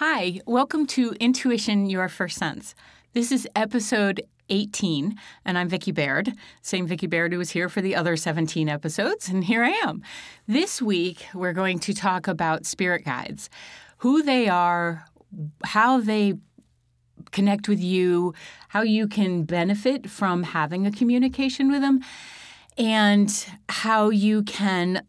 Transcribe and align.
Hi, 0.00 0.38
welcome 0.46 0.86
to 0.94 1.16
Intuition 1.18 1.90
Your 1.90 2.08
First 2.08 2.38
Sense. 2.38 2.76
This 3.14 3.32
is 3.32 3.48
episode 3.56 4.22
18, 4.48 5.16
and 5.44 5.58
I'm 5.58 5.68
Vicki 5.68 5.90
Baird, 5.90 6.34
same 6.62 6.86
Vicki 6.86 7.08
Baird 7.08 7.32
who 7.32 7.38
was 7.38 7.50
here 7.50 7.68
for 7.68 7.80
the 7.80 7.96
other 7.96 8.16
17 8.16 8.68
episodes, 8.68 9.28
and 9.28 9.42
here 9.42 9.64
I 9.64 9.70
am. 9.70 10.04
This 10.46 10.80
week, 10.80 11.26
we're 11.34 11.52
going 11.52 11.80
to 11.80 11.92
talk 11.92 12.28
about 12.28 12.64
spirit 12.64 13.04
guides, 13.04 13.50
who 13.96 14.22
they 14.22 14.48
are, 14.48 15.04
how 15.64 16.00
they 16.00 16.34
connect 17.32 17.68
with 17.68 17.80
you, 17.80 18.34
how 18.68 18.82
you 18.82 19.08
can 19.08 19.42
benefit 19.42 20.08
from 20.08 20.44
having 20.44 20.86
a 20.86 20.92
communication 20.92 21.72
with 21.72 21.80
them, 21.80 22.04
and 22.76 23.48
how 23.68 24.10
you 24.10 24.44
can 24.44 25.02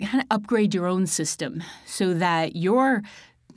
kind 0.00 0.22
of 0.22 0.26
upgrade 0.30 0.72
your 0.72 0.86
own 0.86 1.04
system 1.04 1.64
so 1.84 2.14
that 2.14 2.54
you're 2.54 3.02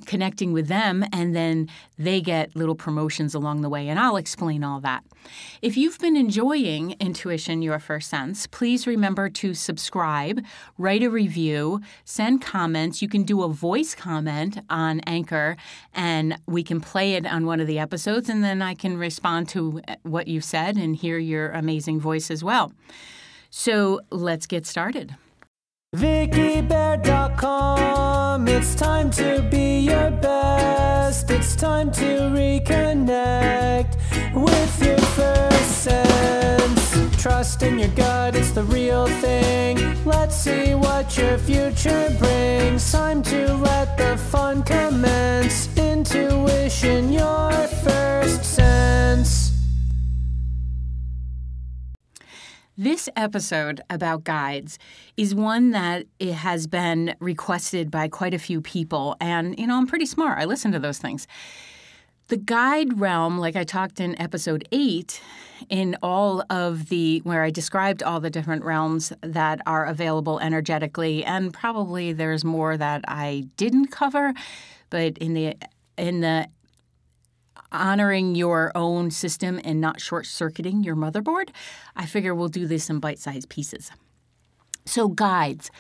connecting 0.06 0.54
with 0.54 0.68
them 0.68 1.04
and 1.12 1.36
then 1.36 1.70
they 1.98 2.22
get 2.22 2.56
little 2.56 2.76
promotions 2.76 3.34
along 3.34 3.62
the 3.62 3.70
way 3.70 3.88
and 3.88 4.00
I'll 4.00 4.18
explain 4.18 4.64
all 4.64 4.80
that. 4.82 5.04
If 5.62 5.78
you've 5.78 6.00
been 6.00 6.16
enjoying 6.18 6.96
Intuition 7.00 7.62
Your 7.62 7.80
First 7.80 8.10
Sense, 8.10 8.48
please 8.48 8.86
remember 8.86 9.30
to 9.30 9.54
subscribe, 9.54 10.44
write 10.78 11.04
a 11.04 11.10
review, 11.10 11.82
send 12.04 12.42
comments. 12.42 13.02
You 13.02 13.08
can 13.08 13.24
do 13.24 13.44
a 13.44 13.50
voice 13.50 13.96
comment 13.96 14.60
on 14.70 15.00
Anchor 15.02 15.56
and 15.94 16.38
we 16.48 16.64
can 16.64 16.82
play 16.82 17.14
it 17.14 17.26
on 17.26 17.46
one 17.46 17.60
of 17.60 17.68
the 17.68 17.80
episodes 17.80 18.30
and 18.30 18.44
then 18.44 18.62
I 18.62 18.76
can 18.76 18.98
respond 18.98 19.50
to 19.50 19.82
eh, 19.88 19.96
what 20.04 20.28
you've 20.28 20.44
said 20.44 20.78
and 20.78 20.96
hear 20.96 21.18
your 21.18 21.52
amazing 21.52 22.00
voice 22.00 22.30
as 22.30 22.44
well. 22.44 22.74
So, 23.50 24.02
let's 24.10 24.48
get 24.48 24.66
started. 24.66 25.16
VickiBaird.com. 25.96 27.73
It's 28.56 28.76
time 28.76 29.10
to 29.12 29.42
be 29.50 29.80
your 29.80 30.12
best. 30.12 31.32
It's 31.32 31.56
time 31.56 31.92
to 31.94 32.30
reconnect 32.30 33.96
with 34.36 34.86
your 34.86 35.00
first 35.18 35.84
sense. 35.84 37.20
Trust 37.20 37.64
in 37.64 37.80
your 37.80 37.90
gut, 37.90 38.36
it's 38.36 38.52
the 38.52 38.64
real 38.66 39.08
thing. 39.08 39.80
Let's 40.06 40.36
see 40.36 40.76
what 40.76 41.18
your 41.18 41.40
future 41.40 42.16
brings. 42.20 42.92
Time 42.92 43.24
to 43.24 43.56
let 43.56 43.98
the 43.98 44.18
fun 44.18 44.62
commence. 44.62 45.76
Intuition, 45.76 47.12
your 47.12 47.52
first 47.84 48.46
sense. 48.46 49.52
This 52.78 53.10
episode 53.16 53.82
about 53.90 54.24
guides 54.24 54.78
is 55.18 55.36
one 55.36 55.72
that 55.72 56.06
it 56.20 56.34
has 56.34 56.68
been 56.68 57.16
requested 57.20 57.92
by 57.92 58.08
quite 58.08 58.34
a 58.34 58.40
few 58.40 58.62
people. 58.62 59.16
And, 59.20 59.58
you 59.60 59.68
know, 59.68 59.78
I'm 59.78 59.88
pretty 59.88 60.06
smart. 60.06 60.40
I 60.40 60.46
listen 60.46 60.72
to 60.72 60.80
those 60.80 60.98
things. 60.98 61.28
The 62.30 62.38
guide 62.38 63.00
realm, 63.00 63.38
like 63.38 63.56
I 63.56 63.64
talked 63.64 64.00
in 64.00 64.20
episode 64.20 64.68
eight, 64.72 65.22
in 65.70 65.96
all 66.02 66.44
of 66.50 66.90
the, 66.90 67.20
where 67.24 67.44
I 67.44 67.52
described 67.52 68.02
all 68.02 68.20
the 68.20 68.30
different 68.30 68.64
realms 68.64 69.14
that 69.22 69.60
are 69.66 69.86
available 69.86 70.40
energetically, 70.40 71.24
and 71.24 71.54
probably 71.54 72.14
there's 72.14 72.44
more 72.44 72.78
that 72.78 73.04
I 73.08 73.46
didn't 73.58 73.88
cover, 73.88 74.34
but 74.90 75.18
in 75.18 75.34
the 75.34 75.56
in 75.98 76.22
the 76.22 76.48
honoring 77.72 78.36
your 78.36 78.72
own 78.76 79.12
system 79.12 79.60
and 79.64 79.82
not 79.82 80.00
short 80.00 80.26
circuiting 80.26 80.84
your 80.84 80.96
motherboard, 80.96 81.50
I 81.96 82.06
figure 82.06 82.34
we'll 82.34 82.48
do 82.48 82.68
this 82.68 82.90
in 82.90 83.00
bite 83.00 83.20
sized 83.20 83.50
pieces. 83.50 83.92
So, 84.86 85.08
guides. 85.08 85.72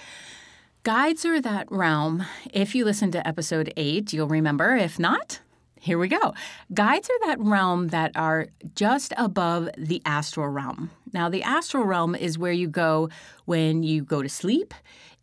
Guides 0.83 1.25
are 1.25 1.41
that 1.41 1.71
realm. 1.71 2.25
If 2.53 2.75
you 2.75 2.85
listen 2.85 3.11
to 3.11 3.27
episode 3.27 3.71
eight, 3.77 4.11
you'll 4.11 4.27
remember. 4.27 4.75
If 4.75 4.99
not, 4.99 5.39
here 5.79 5.97
we 5.97 6.07
go. 6.07 6.33
Guides 6.73 7.09
are 7.09 7.27
that 7.27 7.39
realm 7.39 7.89
that 7.89 8.11
are 8.15 8.47
just 8.75 9.13
above 9.17 9.69
the 9.77 10.01
astral 10.05 10.47
realm. 10.47 10.91
Now, 11.13 11.29
the 11.29 11.43
astral 11.43 11.83
realm 11.83 12.15
is 12.15 12.37
where 12.37 12.51
you 12.51 12.67
go 12.67 13.09
when 13.45 13.83
you 13.83 14.03
go 14.03 14.21
to 14.21 14.29
sleep, 14.29 14.73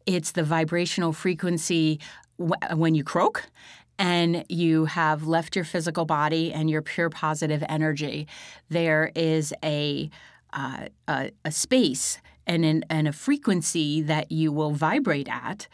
it's 0.07 0.33
the 0.33 0.43
vibrational 0.43 1.13
frequency 1.13 2.01
when 2.39 2.95
you 2.95 3.05
croak 3.05 3.45
and 3.99 4.47
you 4.49 4.87
have 4.87 5.27
left 5.27 5.55
your 5.55 5.65
physical 5.65 6.07
body 6.07 6.53
and 6.53 6.71
your 6.71 6.81
pure 6.81 7.11
positive 7.11 7.63
energy, 7.69 8.27
there 8.71 9.13
is 9.15 9.53
a 9.63 10.11
uh, 10.53 10.87
a, 11.07 11.31
a, 11.45 11.53
space 11.53 12.19
and, 12.47 12.65
an, 12.65 12.85
and 12.91 13.09
a 13.09 13.13
frequency 13.13 14.03
that 14.03 14.31
you 14.33 14.53
will 14.53 14.73
vibrate 14.73 15.29
at. 15.29 15.69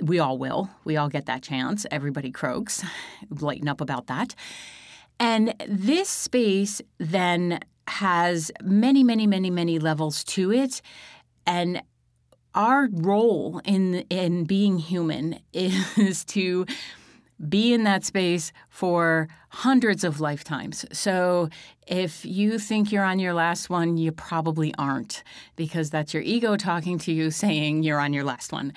We 0.00 0.18
all 0.18 0.38
will. 0.38 0.70
We 0.84 0.96
all 0.96 1.08
get 1.08 1.26
that 1.26 1.42
chance. 1.42 1.86
Everybody 1.90 2.30
croaks. 2.30 2.84
Lighten 3.30 3.68
up 3.68 3.80
about 3.80 4.06
that. 4.06 4.34
And 5.20 5.54
this 5.66 6.08
space 6.08 6.80
then 6.98 7.60
has 7.88 8.52
many, 8.62 9.02
many, 9.02 9.26
many, 9.26 9.50
many 9.50 9.78
levels 9.78 10.22
to 10.24 10.52
it. 10.52 10.80
And 11.46 11.82
our 12.54 12.88
role 12.92 13.60
in 13.64 14.04
in 14.10 14.44
being 14.44 14.78
human 14.78 15.40
is 15.52 16.24
to 16.26 16.66
be 17.46 17.72
in 17.72 17.84
that 17.84 18.04
space 18.04 18.52
for 18.68 19.28
hundreds 19.50 20.04
of 20.04 20.20
lifetimes. 20.20 20.84
So 20.92 21.48
if 21.86 22.24
you 22.24 22.58
think 22.58 22.90
you're 22.90 23.04
on 23.04 23.18
your 23.18 23.34
last 23.34 23.70
one, 23.70 23.96
you 23.96 24.12
probably 24.12 24.74
aren't 24.78 25.22
because 25.56 25.90
that's 25.90 26.12
your 26.12 26.22
ego 26.22 26.56
talking 26.56 26.98
to 26.98 27.12
you 27.12 27.30
saying 27.30 27.82
you're 27.82 28.00
on 28.00 28.12
your 28.12 28.24
last 28.24 28.52
one. 28.52 28.72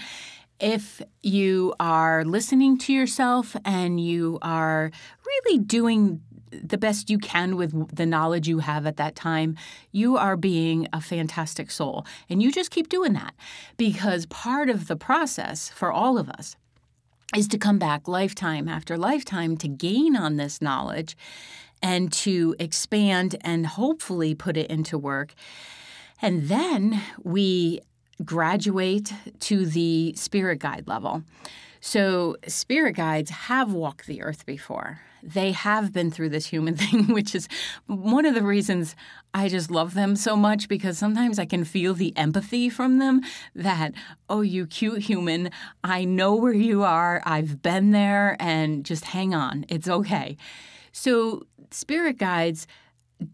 If 0.60 1.02
you 1.24 1.74
are 1.80 2.24
listening 2.24 2.78
to 2.80 2.94
yourself 2.94 3.56
and 3.66 4.00
you 4.00 4.38
are 4.44 4.92
really 5.26 5.58
doing 5.58 6.22
the 6.52 6.78
best 6.78 7.10
you 7.10 7.18
can 7.18 7.56
with 7.56 7.96
the 7.96 8.06
knowledge 8.06 8.48
you 8.48 8.60
have 8.60 8.86
at 8.86 8.98
that 8.98 9.16
time, 9.16 9.56
you 9.92 10.18
are 10.18 10.36
being 10.38 10.88
a 10.94 11.02
fantastic 11.02 11.72
soul. 11.72 12.06
And 12.30 12.44
you 12.44 12.52
just 12.52 12.72
keep 12.72 12.90
doing 12.90 13.14
that 13.14 13.34
because 13.78 14.26
part 14.28 14.70
of 14.70 14.88
the 14.88 14.96
process 14.96 15.70
for 15.70 15.92
all 15.92 16.18
of 16.18 16.30
us 16.30 16.56
is 17.36 17.48
to 17.50 17.58
come 17.58 17.80
back 17.80 18.08
lifetime 18.08 18.68
after 18.68 18.98
lifetime 18.98 19.58
to 19.58 19.68
gain 19.68 20.16
on 20.16 20.38
this 20.38 20.62
knowledge 20.62 21.16
and 21.82 22.12
to 22.12 22.56
expand 22.60 23.36
and 23.42 23.66
hopefully 23.66 24.36
put 24.36 24.58
it 24.58 24.70
into 24.70 24.98
work. 24.98 25.34
And 26.22 26.50
then 26.50 27.02
we 27.24 27.80
graduate 28.24 29.14
to 29.40 29.66
the 29.66 30.14
spirit 30.16 30.60
guide 30.60 30.88
level. 30.88 31.24
So, 31.80 32.36
spirit 32.48 32.96
guides 32.96 33.32
have 33.32 33.74
walked 33.74 34.06
the 34.06 34.22
earth 34.22 34.46
before. 34.46 35.02
They 35.24 35.52
have 35.52 35.94
been 35.94 36.12
through 36.12 36.30
this 36.30 36.48
human 36.48 36.76
thing, 36.78 37.08
which 37.08 37.36
is 37.36 37.48
one 37.88 38.26
of 38.26 38.34
the 38.36 38.44
reasons 38.44 38.96
I 39.34 39.48
just 39.48 39.72
love 39.72 39.94
them 39.94 40.16
so 40.16 40.36
much 40.36 40.68
because 40.68 40.98
sometimes 40.98 41.40
I 41.40 41.46
can 41.46 41.64
feel 41.64 41.94
the 41.94 42.16
empathy 42.18 42.70
from 42.70 43.00
them 43.00 43.22
that, 43.56 43.94
oh, 44.30 44.42
you 44.42 44.68
cute 44.68 45.04
human, 45.04 45.52
I 45.84 46.04
know 46.06 46.36
where 46.36 46.54
you 46.54 46.84
are, 46.84 47.22
I've 47.26 47.62
been 47.62 47.92
there, 47.92 48.36
and 48.40 48.84
just 48.84 49.06
hang 49.06 49.34
on, 49.34 49.66
it's 49.70 49.88
okay. 49.88 50.38
So, 50.92 51.44
spirit 51.72 52.18
guides 52.18 52.68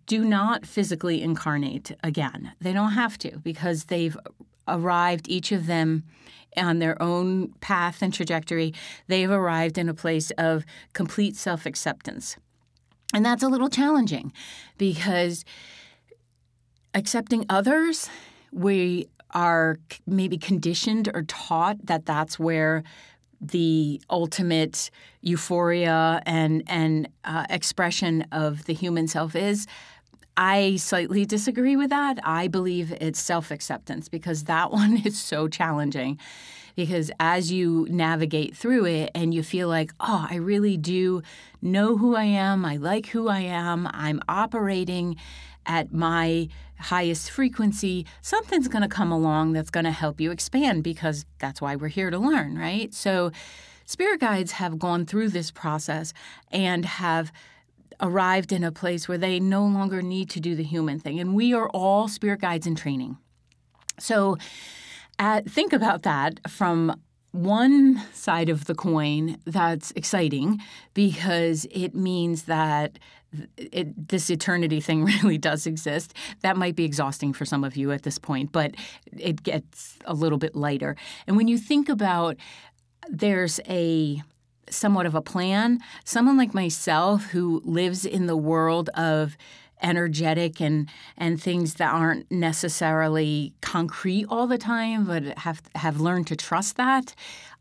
do 0.05 0.23
not 0.23 0.65
physically 0.65 1.21
incarnate 1.21 1.91
again. 2.03 2.53
They 2.59 2.73
don't 2.73 2.91
have 2.91 3.17
to 3.19 3.39
because 3.39 3.85
they've 3.85 4.17
arrived, 4.67 5.27
each 5.29 5.51
of 5.51 5.67
them 5.67 6.03
on 6.55 6.79
their 6.79 7.01
own 7.01 7.49
path 7.61 8.01
and 8.01 8.13
trajectory, 8.13 8.73
they've 9.07 9.29
arrived 9.29 9.77
in 9.77 9.89
a 9.89 9.93
place 9.93 10.31
of 10.31 10.65
complete 10.93 11.35
self 11.35 11.65
acceptance. 11.65 12.37
And 13.13 13.25
that's 13.25 13.43
a 13.43 13.47
little 13.47 13.69
challenging 13.69 14.33
because 14.77 15.45
accepting 16.93 17.45
others, 17.49 18.09
we 18.51 19.07
are 19.31 19.77
maybe 20.05 20.37
conditioned 20.37 21.09
or 21.13 21.23
taught 21.23 21.85
that 21.85 22.05
that's 22.05 22.39
where 22.39 22.83
the 23.39 24.01
ultimate 24.09 24.89
euphoria 25.21 26.21
and 26.25 26.63
and 26.67 27.07
uh, 27.23 27.45
expression 27.49 28.25
of 28.31 28.65
the 28.65 28.73
human 28.73 29.07
self 29.07 29.35
is. 29.35 29.67
I 30.37 30.75
slightly 30.75 31.25
disagree 31.25 31.75
with 31.75 31.89
that. 31.89 32.19
I 32.23 32.47
believe 32.47 32.93
it's 33.01 33.19
self 33.19 33.49
acceptance 33.49 34.07
because 34.07 34.43
that 34.43 34.71
one 34.81 35.01
is 35.03 35.19
so 35.19 35.47
challenging. 35.47 36.19
Because 36.75 37.09
as 37.19 37.51
you 37.51 37.87
navigate 37.89 38.55
through 38.55 38.85
it 38.85 39.09
and 39.15 39.33
you 39.33 39.41
feel 39.41 39.67
like, 39.67 39.91
oh, 39.99 40.27
I 40.29 40.35
really 40.35 40.77
do 40.77 41.23
know 41.59 41.97
who 41.97 42.15
I 42.15 42.25
am, 42.25 42.63
I 42.65 42.77
like 42.77 43.07
who 43.07 43.27
I 43.29 43.39
am, 43.39 43.89
I'm 43.91 44.21
operating 44.29 45.15
at 45.65 45.91
my 45.91 46.49
highest 46.79 47.31
frequency, 47.31 48.05
something's 48.21 48.67
going 48.67 48.83
to 48.83 48.87
come 48.87 49.11
along 49.11 49.53
that's 49.53 49.71
going 49.71 49.85
to 49.85 49.91
help 49.91 50.21
you 50.21 50.29
expand 50.29 50.83
because 50.83 51.25
that's 51.39 51.59
why 51.59 51.75
we're 51.75 51.87
here 51.87 52.11
to 52.11 52.19
learn, 52.19 52.57
right? 52.57 52.93
So, 52.93 53.31
spirit 53.85 54.19
guides 54.19 54.53
have 54.53 54.77
gone 54.77 55.07
through 55.07 55.29
this 55.29 55.49
process 55.49 56.13
and 56.51 56.85
have 56.85 57.31
arrived 57.99 58.51
in 58.51 58.63
a 58.63 58.71
place 58.71 59.07
where 59.07 59.17
they 59.17 59.39
no 59.39 59.65
longer 59.65 60.01
need 60.01 60.29
to 60.31 60.39
do 60.39 60.55
the 60.55 60.63
human 60.63 60.99
thing. 60.99 61.19
And 61.19 61.35
we 61.35 61.53
are 61.53 61.69
all 61.69 62.07
spirit 62.07 62.41
guides 62.41 62.67
in 62.67 62.75
training. 62.75 63.17
So 63.99 64.37
at, 65.19 65.49
think 65.49 65.73
about 65.73 66.03
that 66.03 66.39
from 66.49 66.99
one 67.31 68.01
side 68.13 68.49
of 68.49 68.65
the 68.65 68.75
coin 68.75 69.37
that's 69.45 69.91
exciting 69.91 70.61
because 70.93 71.67
it 71.71 71.93
means 71.93 72.43
that 72.43 72.99
it, 73.57 74.07
this 74.07 74.29
eternity 74.29 74.79
thing 74.79 75.05
really 75.23 75.37
does 75.37 75.67
exist. 75.67 76.13
That 76.41 76.57
might 76.57 76.75
be 76.75 76.85
exhausting 76.85 77.33
for 77.33 77.45
some 77.45 77.63
of 77.63 77.75
you 77.75 77.91
at 77.91 78.03
this 78.03 78.17
point, 78.17 78.51
but 78.51 78.75
it 79.17 79.43
gets 79.43 79.97
a 80.05 80.13
little 80.13 80.37
bit 80.37 80.55
lighter. 80.55 80.95
And 81.25 81.35
when 81.37 81.47
you 81.47 81.57
think 81.57 81.89
about 81.89 82.37
there's 83.09 83.59
a 83.67 84.21
somewhat 84.69 85.05
of 85.05 85.15
a 85.15 85.21
plan, 85.21 85.79
someone 86.03 86.37
like 86.37 86.53
myself 86.53 87.25
who 87.27 87.61
lives 87.65 88.05
in 88.05 88.27
the 88.27 88.37
world 88.37 88.89
of 88.93 89.37
energetic 89.81 90.59
and 90.59 90.89
and 91.17 91.41
things 91.41 91.75
that 91.75 91.93
aren't 91.93 92.29
necessarily 92.31 93.53
concrete 93.61 94.25
all 94.27 94.47
the 94.47 94.57
time 94.57 95.05
but 95.05 95.37
have 95.37 95.61
have 95.75 95.99
learned 96.01 96.25
to 96.25 96.35
trust 96.35 96.77
that 96.77 97.13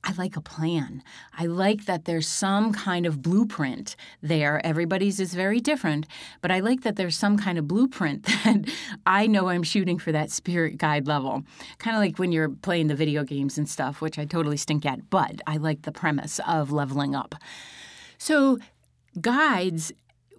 I 0.06 0.12
like 0.16 0.36
a 0.36 0.40
plan. 0.40 1.02
I 1.36 1.46
like 1.46 1.86
that 1.86 2.04
there's 2.04 2.28
some 2.28 2.72
kind 2.72 3.06
of 3.06 3.22
blueprint 3.22 3.96
there. 4.22 4.64
Everybody's 4.64 5.18
is 5.18 5.34
very 5.34 5.58
different, 5.58 6.06
but 6.40 6.52
I 6.52 6.60
like 6.60 6.82
that 6.82 6.94
there's 6.94 7.16
some 7.16 7.36
kind 7.36 7.58
of 7.58 7.66
blueprint 7.66 8.22
that 8.44 8.70
I 9.04 9.26
know 9.26 9.48
I'm 9.48 9.64
shooting 9.64 9.98
for 9.98 10.12
that 10.12 10.30
spirit 10.30 10.78
guide 10.78 11.08
level. 11.08 11.42
Kind 11.78 11.96
of 11.96 12.00
like 12.00 12.18
when 12.20 12.30
you're 12.30 12.50
playing 12.50 12.86
the 12.86 12.94
video 12.94 13.24
games 13.24 13.58
and 13.58 13.68
stuff, 13.68 14.00
which 14.00 14.16
I 14.16 14.24
totally 14.24 14.56
stink 14.56 14.86
at, 14.86 15.10
but 15.10 15.40
I 15.44 15.56
like 15.56 15.82
the 15.82 15.92
premise 15.92 16.38
of 16.46 16.70
leveling 16.70 17.16
up. 17.16 17.34
So, 18.16 18.58
guides 19.20 19.92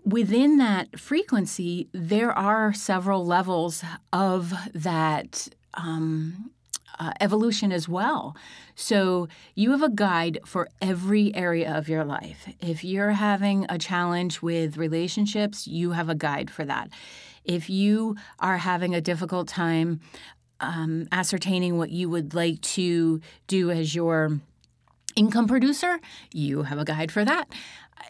within 0.05 0.57
that 0.57 0.97
frequency, 0.97 1.89
there 1.91 2.31
are 2.31 2.71
several 2.71 3.25
levels 3.25 3.83
of 4.13 4.53
that 4.73 5.49
um, 5.73 6.51
uh, 6.99 7.11
evolution 7.19 7.71
as 7.71 7.87
well. 7.87 8.35
So 8.75 9.27
you 9.55 9.71
have 9.71 9.83
a 9.83 9.89
guide 9.89 10.39
for 10.45 10.67
every 10.81 11.33
area 11.35 11.75
of 11.75 11.89
your 11.89 12.03
life. 12.03 12.47
If 12.59 12.83
you're 12.83 13.11
having 13.11 13.65
a 13.69 13.77
challenge 13.77 14.41
with 14.41 14.77
relationships, 14.77 15.67
you 15.67 15.91
have 15.91 16.09
a 16.09 16.15
guide 16.15 16.49
for 16.49 16.65
that. 16.65 16.89
If 17.43 17.69
you 17.69 18.15
are 18.39 18.57
having 18.57 18.93
a 18.93 19.01
difficult 19.01 19.47
time 19.47 20.01
um, 20.59 21.07
ascertaining 21.11 21.77
what 21.77 21.91
you 21.91 22.09
would 22.09 22.33
like 22.33 22.61
to 22.61 23.21
do 23.47 23.69
as 23.71 23.93
your 23.93 24.39
income 25.15 25.47
producer, 25.47 25.99
you 26.33 26.63
have 26.63 26.79
a 26.79 26.85
guide 26.85 27.11
for 27.11 27.23
that 27.23 27.47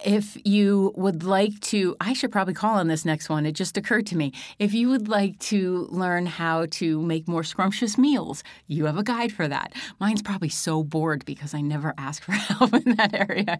if 0.05 0.37
you 0.45 0.93
would 0.95 1.23
like 1.23 1.59
to, 1.59 1.95
I 1.99 2.13
should 2.13 2.31
probably 2.31 2.53
call 2.53 2.75
on 2.75 2.87
this 2.87 3.05
next 3.05 3.29
one. 3.29 3.45
It 3.45 3.53
just 3.53 3.77
occurred 3.77 4.05
to 4.07 4.17
me. 4.17 4.31
If 4.59 4.73
you 4.73 4.89
would 4.89 5.07
like 5.07 5.39
to 5.39 5.87
learn 5.89 6.25
how 6.25 6.67
to 6.71 7.01
make 7.01 7.27
more 7.27 7.43
scrumptious 7.43 7.97
meals, 7.97 8.43
you 8.67 8.85
have 8.85 8.97
a 8.97 9.03
guide 9.03 9.31
for 9.31 9.47
that. 9.47 9.73
Mine's 9.99 10.21
probably 10.21 10.49
so 10.49 10.83
bored 10.83 11.25
because 11.25 11.53
I 11.53 11.61
never 11.61 11.93
ask 11.97 12.23
for 12.23 12.31
help 12.31 12.73
in 12.73 12.95
that 12.95 13.13
area. 13.13 13.57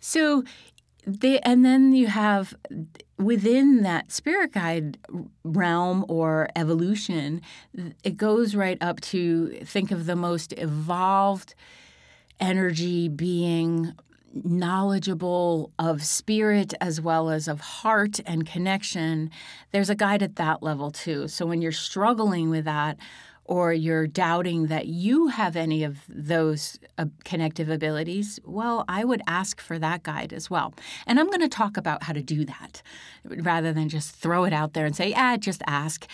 So, 0.00 0.44
they, 1.06 1.38
and 1.40 1.64
then 1.64 1.92
you 1.92 2.08
have 2.08 2.54
within 3.16 3.82
that 3.82 4.10
spirit 4.10 4.52
guide 4.52 4.98
realm 5.44 6.04
or 6.08 6.48
evolution, 6.56 7.42
it 8.02 8.16
goes 8.16 8.56
right 8.56 8.78
up 8.80 9.00
to 9.02 9.50
think 9.64 9.92
of 9.92 10.06
the 10.06 10.16
most 10.16 10.52
evolved 10.54 11.54
energy 12.40 13.08
being 13.08 13.94
knowledgeable 14.44 15.72
of 15.78 16.04
spirit 16.04 16.74
as 16.80 17.00
well 17.00 17.30
as 17.30 17.48
of 17.48 17.60
heart 17.60 18.20
and 18.26 18.46
connection, 18.46 19.30
there's 19.72 19.90
a 19.90 19.94
guide 19.94 20.22
at 20.22 20.36
that 20.36 20.62
level 20.62 20.90
too. 20.90 21.28
So 21.28 21.46
when 21.46 21.62
you're 21.62 21.72
struggling 21.72 22.50
with 22.50 22.64
that, 22.64 22.98
or 23.48 23.72
you're 23.72 24.06
doubting 24.06 24.66
that 24.66 24.86
you 24.86 25.28
have 25.28 25.56
any 25.56 25.84
of 25.84 25.98
those 26.08 26.78
uh, 26.98 27.06
connective 27.24 27.68
abilities, 27.68 28.40
well, 28.44 28.84
I 28.88 29.04
would 29.04 29.22
ask 29.26 29.60
for 29.60 29.78
that 29.78 30.02
guide 30.02 30.32
as 30.32 30.50
well. 30.50 30.74
And 31.06 31.20
I'm 31.20 31.28
going 31.28 31.40
to 31.40 31.48
talk 31.48 31.76
about 31.76 32.02
how 32.02 32.12
to 32.12 32.22
do 32.22 32.44
that 32.44 32.82
rather 33.24 33.72
than 33.72 33.88
just 33.88 34.14
throw 34.16 34.44
it 34.44 34.52
out 34.52 34.72
there 34.72 34.84
and 34.84 34.96
say, 34.96 35.12
ah, 35.16 35.36
just 35.36 35.62
ask. 35.66 36.06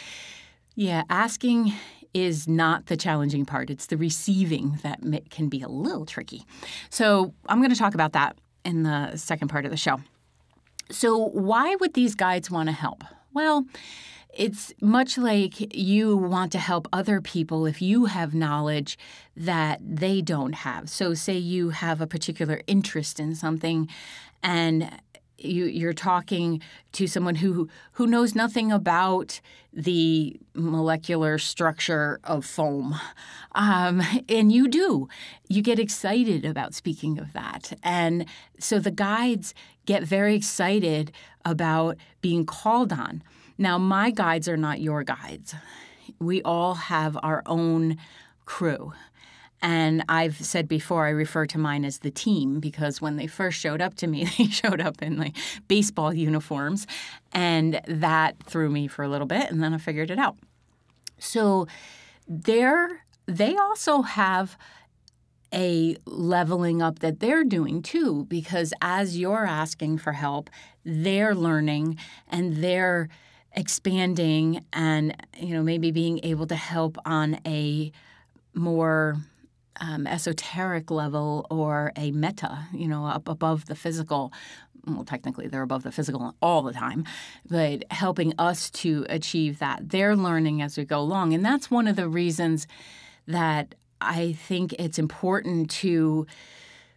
Yeah, 0.74 1.04
asking 1.08 1.72
is 2.14 2.46
not 2.46 2.86
the 2.86 2.96
challenging 2.96 3.44
part. 3.44 3.70
It's 3.70 3.86
the 3.86 3.96
receiving 3.96 4.78
that 4.82 5.00
can 5.30 5.48
be 5.48 5.62
a 5.62 5.68
little 5.68 6.06
tricky. 6.06 6.44
So 6.90 7.32
I'm 7.48 7.58
going 7.58 7.70
to 7.70 7.78
talk 7.78 7.94
about 7.94 8.12
that 8.12 8.36
in 8.64 8.82
the 8.82 9.16
second 9.16 9.48
part 9.48 9.64
of 9.64 9.70
the 9.70 9.76
show. 9.76 10.00
So, 10.90 11.16
why 11.16 11.74
would 11.76 11.94
these 11.94 12.14
guides 12.14 12.50
want 12.50 12.68
to 12.68 12.72
help? 12.72 13.02
Well, 13.32 13.64
it's 14.34 14.72
much 14.80 15.16
like 15.16 15.74
you 15.74 16.16
want 16.16 16.52
to 16.52 16.58
help 16.58 16.86
other 16.92 17.20
people 17.20 17.66
if 17.66 17.80
you 17.80 18.06
have 18.06 18.34
knowledge 18.34 18.98
that 19.36 19.80
they 19.82 20.20
don't 20.20 20.54
have. 20.54 20.90
So, 20.90 21.14
say 21.14 21.36
you 21.36 21.70
have 21.70 22.00
a 22.00 22.06
particular 22.06 22.60
interest 22.66 23.18
in 23.18 23.34
something 23.34 23.88
and 24.42 24.90
you, 25.44 25.64
you're 25.64 25.92
talking 25.92 26.60
to 26.92 27.06
someone 27.06 27.36
who 27.36 27.68
who 27.92 28.06
knows 28.06 28.34
nothing 28.34 28.72
about 28.72 29.40
the 29.72 30.38
molecular 30.54 31.38
structure 31.38 32.20
of 32.24 32.44
foam, 32.44 32.94
um, 33.54 34.02
and 34.28 34.52
you 34.52 34.68
do. 34.68 35.08
You 35.48 35.62
get 35.62 35.78
excited 35.78 36.44
about 36.44 36.74
speaking 36.74 37.18
of 37.18 37.32
that, 37.32 37.72
and 37.82 38.26
so 38.58 38.78
the 38.78 38.90
guides 38.90 39.54
get 39.86 40.02
very 40.02 40.34
excited 40.34 41.12
about 41.44 41.96
being 42.20 42.46
called 42.46 42.92
on. 42.92 43.22
Now, 43.58 43.78
my 43.78 44.10
guides 44.10 44.48
are 44.48 44.56
not 44.56 44.80
your 44.80 45.02
guides. 45.02 45.54
We 46.18 46.42
all 46.42 46.74
have 46.74 47.18
our 47.22 47.42
own 47.46 47.96
crew. 48.44 48.92
And 49.62 50.04
I've 50.08 50.44
said 50.44 50.66
before, 50.66 51.06
I 51.06 51.10
refer 51.10 51.46
to 51.46 51.58
mine 51.58 51.84
as 51.84 52.00
the 52.00 52.10
team 52.10 52.58
because 52.58 53.00
when 53.00 53.16
they 53.16 53.28
first 53.28 53.60
showed 53.60 53.80
up 53.80 53.94
to 53.96 54.08
me, 54.08 54.24
they 54.38 54.46
showed 54.48 54.80
up 54.80 55.00
in 55.00 55.16
like 55.16 55.36
baseball 55.68 56.12
uniforms. 56.12 56.86
And 57.32 57.80
that 57.86 58.42
threw 58.44 58.68
me 58.68 58.88
for 58.88 59.04
a 59.04 59.08
little 59.08 59.26
bit. 59.26 59.50
And 59.50 59.62
then 59.62 59.72
I 59.72 59.78
figured 59.78 60.10
it 60.10 60.18
out. 60.18 60.36
So 61.18 61.68
they're, 62.26 63.04
they 63.26 63.56
also 63.56 64.02
have 64.02 64.58
a 65.54 65.96
leveling 66.06 66.82
up 66.82 66.98
that 67.00 67.20
they're 67.20 67.44
doing 67.44 67.82
too, 67.82 68.24
because 68.24 68.72
as 68.82 69.18
you're 69.18 69.46
asking 69.46 69.98
for 69.98 70.12
help, 70.12 70.50
they're 70.84 71.34
learning 71.34 71.98
and 72.28 72.56
they're 72.56 73.08
expanding 73.52 74.64
and, 74.72 75.14
you 75.38 75.54
know, 75.54 75.62
maybe 75.62 75.90
being 75.90 76.18
able 76.24 76.46
to 76.46 76.56
help 76.56 76.96
on 77.04 77.38
a 77.46 77.92
more 78.54 79.16
um, 79.80 80.06
esoteric 80.06 80.90
level 80.90 81.46
or 81.50 81.92
a 81.96 82.10
meta, 82.10 82.66
you 82.72 82.88
know, 82.88 83.06
up 83.06 83.28
above 83.28 83.66
the 83.66 83.74
physical. 83.74 84.32
Well, 84.86 85.04
technically, 85.04 85.46
they're 85.46 85.62
above 85.62 85.84
the 85.84 85.92
physical 85.92 86.34
all 86.42 86.62
the 86.62 86.72
time, 86.72 87.04
but 87.48 87.84
helping 87.90 88.34
us 88.38 88.68
to 88.70 89.06
achieve 89.08 89.60
that. 89.60 89.90
They're 89.90 90.16
learning 90.16 90.60
as 90.60 90.76
we 90.76 90.84
go 90.84 90.98
along. 90.98 91.34
And 91.34 91.44
that's 91.44 91.70
one 91.70 91.86
of 91.86 91.94
the 91.96 92.08
reasons 92.08 92.66
that 93.28 93.76
I 94.00 94.32
think 94.32 94.72
it's 94.74 94.98
important 94.98 95.70
to 95.70 96.26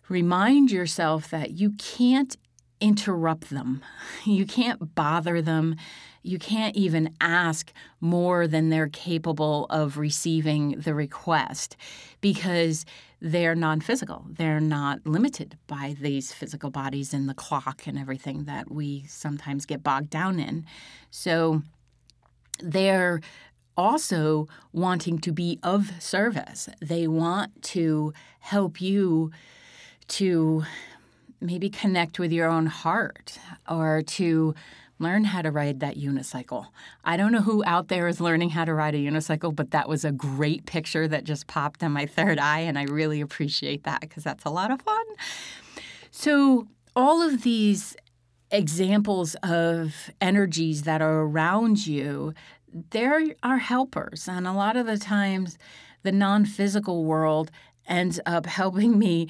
remind 0.10 0.72
yourself 0.72 1.30
that 1.30 1.52
you 1.52 1.72
can't 1.72 2.36
interrupt 2.82 3.50
them. 3.50 3.84
You 4.26 4.46
can't 4.46 4.96
bother 4.96 5.42
them. 5.42 5.76
You 6.26 6.40
can't 6.40 6.76
even 6.76 7.14
ask 7.22 7.72
more 8.02 8.48
than 8.48 8.70
they're 8.70 8.90
capable 8.90 9.68
of 9.70 10.00
receiving 10.00 10.80
the 10.80 10.96
request 10.96 11.78
because 12.20 12.84
they're 13.22 13.54
non 13.54 13.80
physical. 13.80 14.26
They're 14.28 14.60
not 14.60 15.06
limited 15.06 15.58
by 15.68 15.96
these 16.02 16.34
physical 16.34 16.72
bodies 16.72 17.14
and 17.14 17.30
the 17.30 17.36
clock 17.36 17.86
and 17.86 17.98
everything 17.98 18.46
that 18.46 18.72
we 18.72 19.04
sometimes 19.08 19.68
get 19.68 19.84
bogged 19.84 20.10
down 20.10 20.40
in. 20.40 20.66
So 21.12 21.62
they're 22.60 23.22
also 23.78 24.48
wanting 24.74 25.20
to 25.20 25.32
be 25.32 25.60
of 25.62 25.92
service. 26.00 26.70
They 26.82 27.08
want 27.08 27.62
to 27.64 28.14
help 28.40 28.82
you 28.82 29.32
to 30.08 30.64
maybe 31.40 31.70
connect 31.70 32.18
with 32.18 32.32
your 32.32 32.48
own 32.48 32.66
heart 32.66 33.38
or 33.70 34.02
to 34.02 34.56
learn 35.00 35.26
how 35.26 35.42
to 35.42 35.52
ride 35.52 35.80
that 35.82 35.98
unicycle. 35.98 36.68
I 37.04 37.18
don't 37.18 37.32
know 37.32 37.42
who 37.42 37.64
out 37.66 37.90
there 37.90 38.08
is 38.08 38.22
learning 38.22 38.52
how 38.52 38.66
to 38.66 38.74
ride 38.74 38.96
a 38.96 39.00
unicycle, 39.00 39.56
but 39.56 39.72
that 39.72 39.90
was 39.90 40.06
a 40.06 40.12
great 40.12 40.66
picture 40.66 41.08
that 41.08 41.24
just 41.24 41.48
popped 41.48 41.84
in 41.84 41.92
my 41.92 42.06
third 42.06 42.40
eye, 42.40 42.60
and 42.60 42.78
I 42.78 42.84
really 42.84 43.22
appreciate 43.22 43.84
that 43.84 44.02
because 44.02 44.24
that's 44.24 44.46
a 44.46 44.50
lot 44.50 44.72
of 44.72 44.82
fun. 44.82 45.06
So, 46.12 46.68
all 46.96 47.22
of 47.22 47.44
these 47.44 47.96
examples 48.52 49.36
of 49.44 50.10
energies 50.22 50.84
that 50.84 51.02
are 51.02 51.22
around 51.22 51.86
you, 51.86 52.34
there 52.92 53.22
are 53.44 53.58
helpers. 53.58 54.28
And 54.28 54.48
a 54.48 54.54
lot 54.54 54.78
of 54.78 54.86
the 54.86 54.98
times, 54.98 55.58
the 56.04 56.12
non 56.12 56.46
physical 56.46 57.04
world 57.04 57.52
ends 57.88 58.20
up 58.26 58.46
helping 58.46 58.98
me 58.98 59.28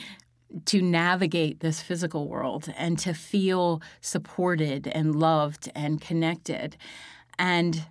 to 0.66 0.82
navigate 0.82 1.60
this 1.60 1.82
physical 1.82 2.28
world 2.28 2.72
and 2.78 2.98
to 3.00 3.14
feel 3.14 3.82
supported 4.02 4.88
and 4.88 5.16
loved 5.16 5.70
and 5.76 6.00
connected. 6.00 6.78
And 7.38 7.86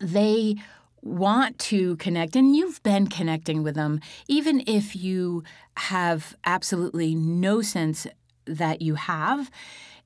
they 0.00 0.56
want 1.00 1.58
to 1.58 1.96
connect, 1.96 2.36
and 2.36 2.54
you've 2.54 2.82
been 2.82 3.08
connecting 3.08 3.62
with 3.62 3.74
them, 3.74 4.00
even 4.28 4.62
if 4.66 4.94
you 4.94 5.42
have 5.76 6.36
absolutely 6.44 7.14
no 7.14 7.60
sense 7.62 8.06
that 8.44 8.82
you 8.82 8.94
have, 8.94 9.50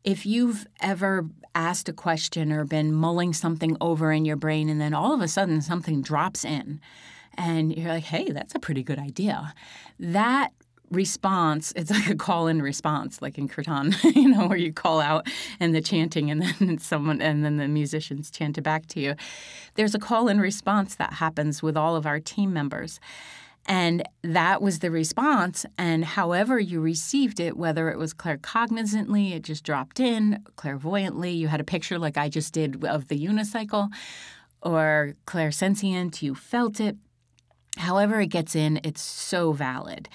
if 0.05 0.25
you've 0.25 0.67
ever 0.81 1.27
asked 1.55 1.89
a 1.89 1.93
question 1.93 2.53
or 2.53 2.65
been 2.65 2.93
mulling 2.93 3.33
something 3.33 3.77
over 3.81 4.13
in 4.13 4.25
your 4.25 4.37
brain 4.37 4.69
and 4.69 4.81
then 4.81 4.95
all 4.95 5.13
of 5.13 5.21
a 5.21 5.29
sudden 5.29 5.61
something 5.61 6.01
drops 6.01 6.45
in 6.45 6.81
and 7.37 7.77
you're 7.77 7.93
like, 7.93 8.05
hey, 8.05 8.31
that's 8.31 8.55
a 8.55 8.59
pretty 8.59 8.83
good 8.83 8.99
idea, 8.99 9.53
that 9.99 10.53
response 10.91 11.73
it's 11.75 11.91
like 11.91 12.09
a 12.09 12.15
call 12.15 12.47
and 12.47 12.63
response 12.63 13.21
like 13.21 13.39
in 13.39 13.49
kirtan 13.49 13.95
you 14.15 14.29
know 14.29 14.47
where 14.47 14.59
you 14.59 14.73
call 14.73 15.01
out 15.01 15.27
and 15.59 15.75
the 15.75 15.81
chanting 15.81 16.31
and 16.31 16.43
then 16.43 16.79
someone 16.81 17.21
and 17.21 17.45
then 17.45 17.57
the 17.57 17.67
musicians 17.67 18.31
chant 18.31 18.57
it 18.57 18.63
back 18.63 18.87
to 18.87 19.01
you 19.01 19.15
there's 19.75 19.95
a 19.95 19.99
call 19.99 20.29
and 20.29 20.41
response 20.41 20.95
that 20.95 21.15
happens 21.15 21.63
with 21.63 21.77
all 21.77 21.97
of 21.97 22.07
our 22.07 22.21
team 22.21 22.53
members 22.53 23.01
and 23.69 24.09
that 24.23 24.63
was 24.63 24.79
the 24.79 24.91
response. 24.91 25.67
And 25.77 26.05
however 26.05 26.59
you 26.59 26.81
received 26.81 27.41
it, 27.41 27.57
whether 27.57 27.91
it 27.91 27.99
was 27.99 28.15
claircognizantly, 28.15 29.33
it 29.33 29.43
just 29.43 29.65
dropped 29.65 29.99
in, 29.99 30.45
clairvoyantly, 30.57 31.33
you 31.33 31.49
had 31.49 31.61
a 31.61 31.65
picture 31.65 31.99
like 31.99 32.17
I 32.17 32.29
just 32.29 32.53
did 32.55 32.85
of 32.85 33.09
the 33.09 33.19
unicycle, 33.19 33.89
or 34.63 35.15
clairsentient, 35.27 36.23
you 36.23 36.35
felt 36.35 36.81
it. 36.81 36.97
However 37.77 38.21
it 38.21 38.29
gets 38.29 38.55
in, 38.55 38.81
it's 38.85 39.03
so 39.03 39.53
valid. 39.53 40.09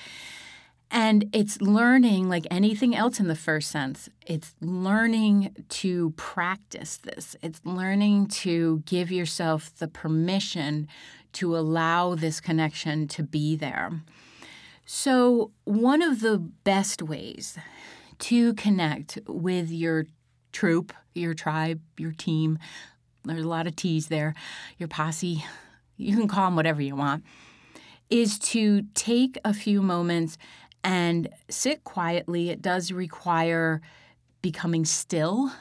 And 0.94 1.30
it's 1.32 1.62
learning, 1.62 2.28
like 2.28 2.46
anything 2.52 2.94
else 2.94 3.20
in 3.20 3.30
the 3.30 3.36
first 3.36 3.72
sense, 3.72 4.10
it's 4.28 4.54
learning 4.60 5.56
to 5.70 6.12
practice 6.18 6.98
this. 6.98 7.38
It's 7.42 7.62
learning 7.64 8.28
to 8.28 8.84
give 8.86 9.10
yourself 9.10 9.74
the 9.78 9.88
permission 9.88 10.90
to 11.34 11.58
allow 11.58 12.16
this 12.16 12.42
connection 12.42 13.08
to 13.08 13.24
be 13.24 13.56
there. 13.56 14.02
So, 14.86 15.52
one 15.64 16.02
of 16.02 16.20
the 16.20 16.38
best 16.38 17.02
ways 17.02 17.58
to 18.20 18.54
connect 18.56 19.18
with 19.28 19.72
your 19.72 20.08
troop, 20.52 20.92
your 21.16 21.34
tribe, 21.34 21.80
your 21.98 22.12
team, 22.12 22.60
there's 23.24 23.46
a 23.46 23.48
lot 23.48 23.68
of 23.68 23.78
T's 23.78 24.08
there, 24.08 24.34
your 24.78 24.90
posse, 24.90 25.46
you 25.96 26.18
can 26.18 26.28
call 26.28 26.46
them 26.46 26.58
whatever 26.58 26.82
you 26.82 26.98
want, 26.98 27.24
is 28.10 28.38
to 28.38 28.84
take 28.94 29.38
a 29.46 29.54
few 29.54 29.82
moments 29.82 30.38
and 30.84 31.30
sit 31.50 31.84
quietly. 31.84 32.50
It 32.50 32.62
does 32.62 32.92
require 32.92 33.82
becoming 34.42 34.86
still. 34.86 35.52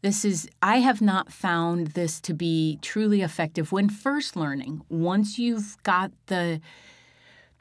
This 0.00 0.24
is, 0.24 0.48
I 0.62 0.78
have 0.78 1.00
not 1.00 1.32
found 1.32 1.88
this 1.88 2.20
to 2.20 2.34
be 2.34 2.78
truly 2.82 3.22
effective 3.22 3.72
when 3.72 3.88
first 3.88 4.36
learning. 4.36 4.82
Once 4.88 5.38
you've 5.38 5.76
got 5.82 6.12
the 6.26 6.60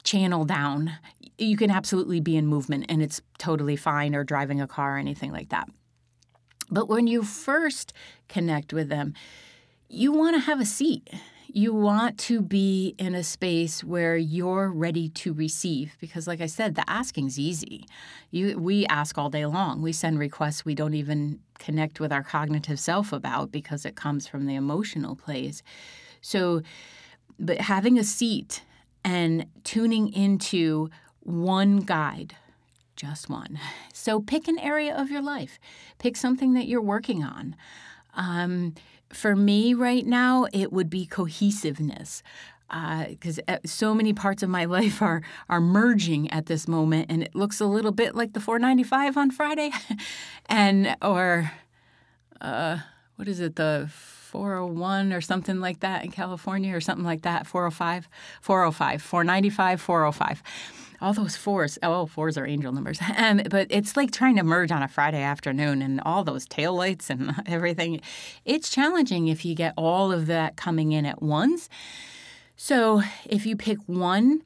channel 0.04 0.46
down, 0.46 0.92
you 1.38 1.58
can 1.58 1.72
absolutely 1.72 2.20
be 2.20 2.38
in 2.38 2.46
movement 2.46 2.86
and 2.90 3.02
it's 3.02 3.22
totally 3.40 3.76
fine, 3.76 4.14
or 4.14 4.24
driving 4.24 4.62
a 4.62 4.68
car 4.68 4.96
or 4.96 4.98
anything 5.00 5.32
like 5.32 5.50
that. 5.50 5.68
But 6.70 6.88
when 6.88 7.08
you 7.08 7.24
first 7.24 7.94
connect 8.28 8.74
with 8.74 8.90
them, 8.90 9.14
you 9.90 10.12
want 10.12 10.36
to 10.36 10.42
have 10.42 10.60
a 10.60 10.66
seat 10.66 11.10
you 11.48 11.74
want 11.74 12.18
to 12.18 12.42
be 12.42 12.96
in 12.98 13.16
a 13.16 13.24
space 13.24 13.84
where 13.84 14.18
you're 14.18 14.70
ready 14.70 15.10
to 15.10 15.34
receive 15.34 15.96
because 16.00 16.28
like 16.28 16.42
i 16.42 16.46
said 16.46 16.76
the 16.76 16.90
asking's 16.90 17.40
easy. 17.40 17.86
You, 18.32 18.58
we 18.60 18.86
ask 18.88 19.18
all 19.18 19.30
day 19.30 19.46
long. 19.46 19.82
We 19.82 19.94
send 19.94 20.20
requests 20.20 20.66
we 20.66 20.76
don't 20.76 20.94
even 20.94 21.40
connect 21.60 22.00
with 22.00 22.12
our 22.12 22.24
cognitive 22.24 22.80
self 22.80 23.12
about 23.12 23.52
because 23.52 23.86
it 23.86 23.96
comes 23.96 24.28
from 24.28 24.46
the 24.46 24.56
emotional 24.56 25.16
place. 25.16 25.64
So 26.22 26.62
but 27.40 27.62
having 27.62 27.98
a 27.98 28.04
seat 28.04 28.64
and 29.04 29.46
tuning 29.64 30.12
into 30.12 30.90
one 31.22 31.78
guide 31.78 32.36
just 32.96 33.30
one. 33.30 33.60
So 33.94 34.20
pick 34.20 34.48
an 34.48 34.60
area 34.60 34.96
of 34.96 35.10
your 35.10 35.22
life. 35.22 35.60
Pick 36.00 36.18
something 36.18 36.54
that 36.54 36.68
you're 36.68 36.82
working 36.82 37.24
on. 37.24 37.56
Um, 38.16 38.74
for 39.12 39.36
me 39.36 39.74
right 39.74 40.06
now, 40.06 40.48
it 40.54 40.72
would 40.72 40.90
be 40.90 41.06
cohesiveness 41.06 42.24
because 43.10 43.40
uh, 43.48 43.58
so 43.66 43.94
many 43.94 44.12
parts 44.14 44.44
of 44.44 44.50
my 44.50 44.66
life 44.78 45.02
are 45.02 45.22
are 45.50 45.62
merging 45.62 46.30
at 46.32 46.48
this 46.48 46.68
moment, 46.68 47.08
and 47.10 47.24
it 47.24 47.36
looks 47.36 47.60
a 47.60 47.66
little 47.66 47.92
bit 47.92 48.16
like 48.16 48.34
the 48.34 48.40
495 48.40 49.18
on 49.18 49.32
Friday, 49.32 49.72
and 50.48 50.96
or 51.02 51.52
uh, 52.42 52.80
what 53.16 53.28
is 53.28 53.40
it 53.40 53.56
the 53.56 53.90
401 53.92 55.14
or 55.14 55.22
something 55.22 55.60
like 55.60 55.80
that 55.80 56.04
in 56.04 56.12
California 56.12 56.76
or 56.76 56.82
something 56.82 57.06
like 57.06 57.22
that 57.22 57.48
405 57.48 58.10
405 58.42 59.02
495 59.02 59.82
405 59.82 60.44
all 61.02 61.14
those 61.14 61.36
fours. 61.36 61.78
Oh, 61.84 62.06
fours 62.06 62.38
are 62.38 62.46
angel 62.46 62.72
numbers. 62.72 63.00
Um, 63.18 63.42
but 63.50 63.68
it's 63.72 63.98
like 63.98 64.12
trying 64.12 64.36
to 64.36 64.44
merge 64.44 64.72
on 64.72 64.84
a 64.84 64.88
Friday 64.88 65.22
afternoon 65.22 65.82
and 65.82 66.00
all 66.02 66.24
those 66.24 66.46
tail 66.46 66.76
lights 66.76 67.10
and 67.10 67.34
everything. 67.48 68.00
It's 68.46 68.70
challenging 68.70 69.28
if 69.28 69.44
you 69.44 69.56
get 69.56 69.74
all 69.76 70.12
of 70.12 70.28
that 70.28 70.56
coming 70.56 70.92
in 70.92 71.06
at 71.06 71.22
once. 71.22 71.68
So 72.56 73.02
if 73.26 73.46
you 73.46 73.56
pick 73.56 73.80
one 73.88 74.44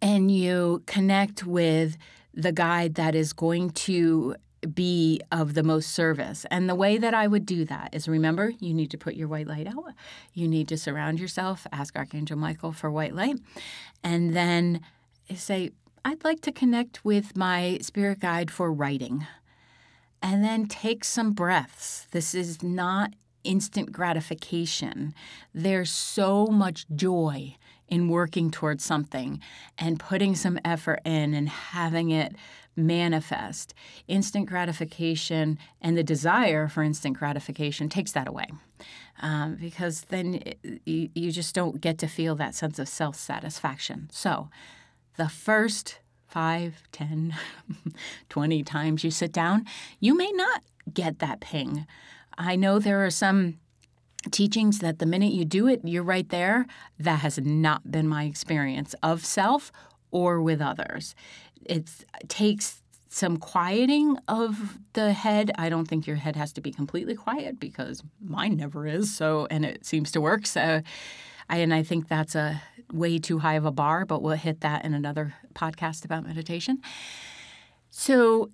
and 0.00 0.30
you 0.30 0.84
connect 0.86 1.44
with 1.44 1.96
the 2.32 2.52
guide 2.52 2.94
that 2.94 3.14
is 3.14 3.32
going 3.32 3.70
to 3.70 4.36
be 4.74 5.20
of 5.30 5.54
the 5.54 5.62
most 5.62 5.90
service. 5.90 6.44
And 6.50 6.68
the 6.68 6.74
way 6.74 6.98
that 6.98 7.14
I 7.14 7.26
would 7.26 7.46
do 7.46 7.64
that 7.66 7.90
is 7.92 8.08
remember, 8.08 8.52
you 8.58 8.74
need 8.74 8.90
to 8.90 8.98
put 8.98 9.14
your 9.14 9.28
white 9.28 9.46
light 9.46 9.66
out. 9.66 9.92
You 10.34 10.48
need 10.48 10.68
to 10.68 10.76
surround 10.76 11.20
yourself, 11.20 11.66
ask 11.72 11.96
Archangel 11.96 12.36
Michael 12.36 12.72
for 12.72 12.90
white 12.90 13.14
light, 13.14 13.38
and 14.02 14.34
then 14.34 14.80
say, 15.34 15.70
I'd 16.04 16.24
like 16.24 16.40
to 16.42 16.52
connect 16.52 17.04
with 17.04 17.36
my 17.36 17.78
spirit 17.82 18.20
guide 18.20 18.50
for 18.50 18.72
writing. 18.72 19.26
And 20.22 20.42
then 20.42 20.66
take 20.66 21.04
some 21.04 21.32
breaths. 21.32 22.06
This 22.10 22.34
is 22.34 22.62
not 22.62 23.12
instant 23.44 23.92
gratification. 23.92 25.14
There's 25.54 25.90
so 25.90 26.46
much 26.46 26.86
joy 26.94 27.56
in 27.88 28.08
working 28.08 28.50
towards 28.50 28.84
something 28.84 29.40
and 29.78 30.00
putting 30.00 30.34
some 30.34 30.58
effort 30.64 31.00
in 31.04 31.34
and 31.34 31.48
having 31.48 32.10
it 32.10 32.34
manifest. 32.74 33.72
Instant 34.08 34.46
gratification 34.46 35.58
and 35.80 35.96
the 35.96 36.02
desire 36.02 36.68
for 36.68 36.82
instant 36.82 37.16
gratification 37.16 37.88
takes 37.88 38.12
that 38.12 38.26
away 38.28 38.48
um, 39.20 39.56
because 39.56 40.02
then 40.02 40.42
it, 40.44 40.80
you, 40.84 41.08
you 41.14 41.32
just 41.32 41.54
don't 41.54 41.80
get 41.80 41.98
to 41.98 42.06
feel 42.06 42.34
that 42.36 42.54
sense 42.54 42.78
of 42.78 42.88
self 42.88 43.16
satisfaction. 43.16 44.08
So, 44.12 44.48
the 45.16 45.28
first 45.28 45.98
five, 46.26 46.82
ten, 46.92 47.34
twenty 48.28 48.62
times 48.62 49.04
you 49.04 49.10
sit 49.10 49.32
down, 49.32 49.64
you 50.00 50.16
may 50.16 50.30
not 50.32 50.62
get 50.92 51.18
that 51.18 51.40
ping. 51.40 51.86
I 52.38 52.56
know 52.56 52.78
there 52.78 53.04
are 53.04 53.10
some 53.10 53.58
teachings 54.30 54.80
that 54.80 54.98
the 54.98 55.06
minute 55.06 55.32
you 55.32 55.44
do 55.44 55.66
it, 55.68 55.80
you're 55.84 56.02
right 56.02 56.28
there. 56.28 56.66
That 56.98 57.20
has 57.20 57.38
not 57.38 57.90
been 57.90 58.08
my 58.08 58.24
experience 58.24 58.94
of 59.02 59.24
self 59.24 59.72
or 60.10 60.40
with 60.40 60.60
others. 60.60 61.14
It's, 61.64 62.04
it 62.20 62.28
takes 62.28 62.82
some 63.08 63.38
quieting 63.38 64.18
of 64.28 64.78
the 64.92 65.12
head. 65.12 65.50
I 65.56 65.68
don't 65.68 65.86
think 65.86 66.06
your 66.06 66.16
head 66.16 66.36
has 66.36 66.52
to 66.54 66.60
be 66.60 66.70
completely 66.70 67.14
quiet 67.14 67.58
because 67.58 68.02
mine 68.20 68.56
never 68.56 68.86
is. 68.86 69.14
So, 69.14 69.46
and 69.50 69.64
it 69.64 69.86
seems 69.86 70.12
to 70.12 70.20
work. 70.20 70.46
So, 70.46 70.82
I, 71.48 71.58
and 71.58 71.72
I 71.72 71.82
think 71.82 72.08
that's 72.08 72.34
a 72.34 72.62
way 72.92 73.18
too 73.18 73.38
high 73.38 73.54
of 73.54 73.64
a 73.64 73.70
bar, 73.70 74.04
but 74.04 74.22
we'll 74.22 74.36
hit 74.36 74.60
that 74.60 74.84
in 74.84 74.94
another 74.94 75.34
podcast 75.54 76.04
about 76.04 76.26
meditation. 76.26 76.80
So, 77.90 78.50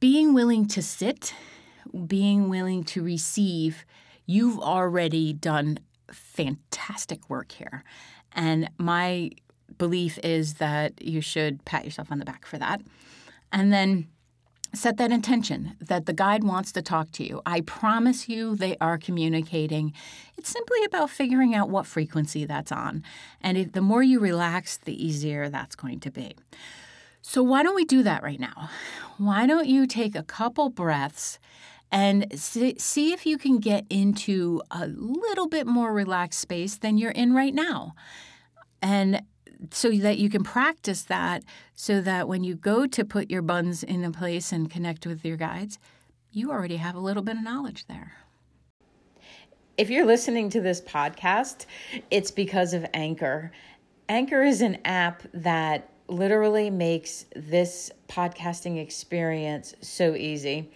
being 0.00 0.34
willing 0.34 0.66
to 0.68 0.82
sit, 0.82 1.34
being 2.06 2.48
willing 2.48 2.84
to 2.84 3.02
receive, 3.02 3.84
you've 4.26 4.58
already 4.58 5.32
done 5.32 5.78
fantastic 6.12 7.28
work 7.28 7.52
here. 7.52 7.84
And 8.32 8.70
my 8.78 9.30
belief 9.78 10.18
is 10.22 10.54
that 10.54 11.02
you 11.02 11.20
should 11.20 11.64
pat 11.64 11.84
yourself 11.84 12.10
on 12.10 12.18
the 12.18 12.24
back 12.24 12.46
for 12.46 12.58
that. 12.58 12.82
And 13.52 13.72
then 13.72 14.08
set 14.74 14.96
that 14.98 15.12
intention 15.12 15.76
that 15.80 16.06
the 16.06 16.12
guide 16.12 16.44
wants 16.44 16.72
to 16.72 16.82
talk 16.82 17.10
to 17.12 17.24
you. 17.24 17.40
I 17.46 17.60
promise 17.62 18.28
you 18.28 18.56
they 18.56 18.76
are 18.80 18.98
communicating. 18.98 19.92
It's 20.36 20.50
simply 20.50 20.84
about 20.84 21.10
figuring 21.10 21.54
out 21.54 21.70
what 21.70 21.86
frequency 21.86 22.44
that's 22.44 22.72
on. 22.72 23.02
And 23.40 23.56
if, 23.56 23.72
the 23.72 23.80
more 23.80 24.02
you 24.02 24.20
relax, 24.20 24.76
the 24.76 25.04
easier 25.04 25.48
that's 25.48 25.76
going 25.76 26.00
to 26.00 26.10
be. 26.10 26.36
So, 27.22 27.42
why 27.42 27.62
don't 27.62 27.74
we 27.74 27.86
do 27.86 28.02
that 28.02 28.22
right 28.22 28.38
now? 28.40 28.68
Why 29.16 29.46
don't 29.46 29.66
you 29.66 29.86
take 29.86 30.14
a 30.14 30.22
couple 30.22 30.68
breaths 30.68 31.38
and 31.90 32.26
see, 32.38 32.74
see 32.78 33.12
if 33.12 33.24
you 33.24 33.38
can 33.38 33.58
get 33.58 33.86
into 33.88 34.60
a 34.70 34.88
little 34.88 35.48
bit 35.48 35.66
more 35.66 35.92
relaxed 35.92 36.40
space 36.40 36.76
than 36.76 36.98
you're 36.98 37.12
in 37.12 37.32
right 37.32 37.54
now? 37.54 37.94
And 38.82 39.22
so 39.72 39.90
that 39.90 40.18
you 40.18 40.28
can 40.28 40.42
practice 40.44 41.02
that 41.02 41.42
so 41.74 42.00
that 42.00 42.28
when 42.28 42.44
you 42.44 42.54
go 42.54 42.86
to 42.86 43.04
put 43.04 43.30
your 43.30 43.42
buns 43.42 43.82
in 43.82 44.04
a 44.04 44.10
place 44.10 44.52
and 44.52 44.70
connect 44.70 45.06
with 45.06 45.24
your 45.24 45.36
guides, 45.36 45.78
you 46.30 46.50
already 46.50 46.76
have 46.76 46.94
a 46.94 47.00
little 47.00 47.22
bit 47.22 47.36
of 47.36 47.42
knowledge 47.44 47.86
there. 47.86 48.12
if 49.76 49.90
you're 49.90 50.06
listening 50.06 50.50
to 50.50 50.60
this 50.60 50.80
podcast, 50.80 51.66
it's 52.10 52.30
because 52.30 52.74
of 52.74 52.86
Anchor. 52.94 53.50
Anchor 54.08 54.42
is 54.42 54.60
an 54.62 54.78
app 54.84 55.22
that 55.32 55.90
literally 56.06 56.70
makes 56.70 57.24
this 57.34 57.90
podcasting 58.08 58.80
experience 58.80 59.74
so 59.80 60.14
easy. 60.14 60.70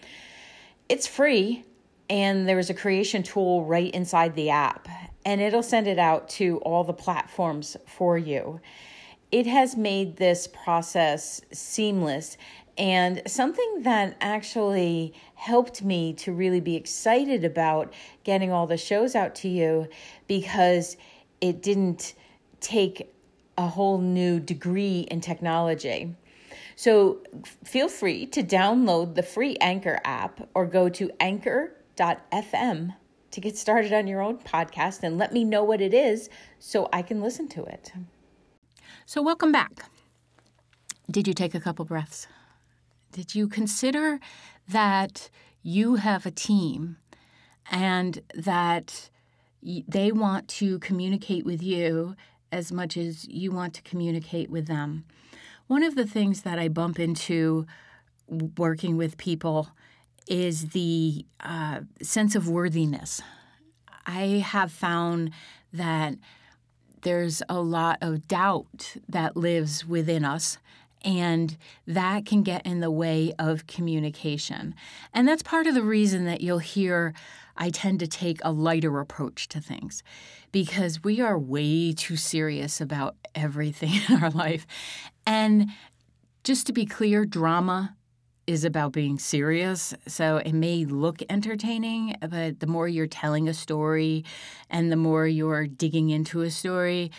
It's 0.89 1.07
free, 1.07 1.63
and 2.09 2.47
there's 2.49 2.69
a 2.69 2.73
creation 2.73 3.23
tool 3.23 3.63
right 3.65 3.91
inside 3.93 4.35
the 4.35 4.49
app, 4.49 4.87
and 5.29 5.41
it'll 5.41 5.61
send 5.61 5.85
it 5.85 5.99
out 5.99 6.27
to 6.27 6.57
all 6.61 6.83
the 6.83 6.91
platforms 6.91 7.77
for 7.85 8.17
you. 8.17 8.59
It 9.31 9.45
has 9.45 9.77
made 9.77 10.17
this 10.17 10.47
process 10.47 11.39
seamless 11.51 12.35
and 12.79 13.21
something 13.27 13.83
that 13.83 14.17
actually 14.21 15.13
helped 15.35 15.83
me 15.83 16.13
to 16.13 16.31
really 16.31 16.61
be 16.61 16.75
excited 16.75 17.43
about 17.43 17.93
getting 18.23 18.51
all 18.51 18.65
the 18.65 18.75
shows 18.75 19.13
out 19.13 19.35
to 19.35 19.49
you 19.49 19.87
because 20.25 20.97
it 21.41 21.61
didn't 21.61 22.15
take 22.59 23.13
a 23.55 23.67
whole 23.67 23.99
new 23.99 24.39
degree 24.39 25.01
in 25.11 25.21
technology. 25.21 26.15
So 26.75 27.19
feel 27.63 27.87
free 27.87 28.25
to 28.25 28.41
download 28.41 29.13
the 29.13 29.21
free 29.21 29.57
Anchor 29.61 30.01
app 30.03 30.49
or 30.55 30.65
go 30.65 30.89
to 30.89 31.11
anchor.fm 31.19 32.95
to 33.31 33.41
get 33.41 33.57
started 33.57 33.93
on 33.93 34.07
your 34.07 34.21
own 34.21 34.37
podcast 34.37 35.03
and 35.03 35.17
let 35.17 35.33
me 35.33 35.43
know 35.43 35.63
what 35.63 35.81
it 35.81 35.93
is 35.93 36.29
so 36.59 36.89
I 36.91 37.01
can 37.01 37.21
listen 37.21 37.47
to 37.49 37.63
it. 37.63 37.91
So, 39.05 39.21
welcome 39.21 39.51
back. 39.51 39.89
Did 41.09 41.27
you 41.27 41.33
take 41.33 41.55
a 41.55 41.59
couple 41.59 41.85
breaths? 41.85 42.27
Did 43.11 43.33
you 43.33 43.47
consider 43.47 44.19
that 44.67 45.29
you 45.63 45.95
have 45.95 46.25
a 46.25 46.31
team 46.31 46.97
and 47.71 48.21
that 48.35 49.09
they 49.61 50.11
want 50.11 50.47
to 50.47 50.79
communicate 50.79 51.45
with 51.45 51.61
you 51.61 52.15
as 52.51 52.71
much 52.71 52.97
as 52.97 53.27
you 53.27 53.51
want 53.51 53.73
to 53.75 53.81
communicate 53.81 54.49
with 54.49 54.67
them? 54.67 55.05
One 55.67 55.83
of 55.83 55.95
the 55.95 56.05
things 56.05 56.43
that 56.43 56.59
I 56.59 56.67
bump 56.67 56.99
into 56.99 57.65
working 58.57 58.97
with 58.97 59.17
people 59.17 59.69
is 60.29 60.69
the 60.69 61.25
uh, 61.41 61.81
sense 62.01 62.35
of 62.35 62.47
worthiness. 62.47 63.21
I 64.05 64.43
have 64.45 64.71
found 64.71 65.31
that 65.73 66.15
there's 67.01 67.41
a 67.49 67.59
lot 67.59 67.97
of 68.01 68.27
doubt 68.27 68.95
that 69.07 69.35
lives 69.35 69.85
within 69.85 70.23
us 70.23 70.57
and 71.03 71.57
that 71.87 72.25
can 72.25 72.43
get 72.43 72.65
in 72.65 72.79
the 72.81 72.91
way 72.91 73.33
of 73.39 73.67
communication. 73.67 74.75
And 75.13 75.27
that's 75.27 75.43
part 75.43 75.65
of 75.65 75.73
the 75.73 75.83
reason 75.83 76.25
that 76.25 76.41
you'll 76.41 76.59
hear 76.59 77.13
I 77.55 77.69
tend 77.69 77.99
to 77.99 78.07
take 78.07 78.39
a 78.43 78.51
lighter 78.51 78.99
approach 78.99 79.47
to 79.49 79.59
things 79.59 80.01
because 80.51 81.03
we 81.03 81.19
are 81.19 81.37
way 81.37 81.93
too 81.93 82.15
serious 82.15 82.79
about 82.79 83.15
everything 83.35 83.91
in 84.09 84.23
our 84.23 84.29
life. 84.29 84.65
And 85.25 85.69
just 86.43 86.67
to 86.67 86.73
be 86.73 86.85
clear, 86.85 87.25
drama 87.25 87.95
is 88.49 88.65
about 88.65 88.91
being 88.91 89.19
serious. 89.19 89.93
So 90.07 90.37
it 90.37 90.53
may 90.53 90.83
look 90.83 91.21
entertaining, 91.29 92.15
but 92.19 92.59
the 92.59 92.65
more 92.65 92.87
you're 92.87 93.05
telling 93.05 93.47
a 93.47 93.53
story 93.53 94.25
and 94.71 94.91
the 94.91 94.95
more 94.95 95.27
you're 95.27 95.67
digging 95.67 96.09
into 96.09 96.41
a 96.41 96.49
story 96.49 97.11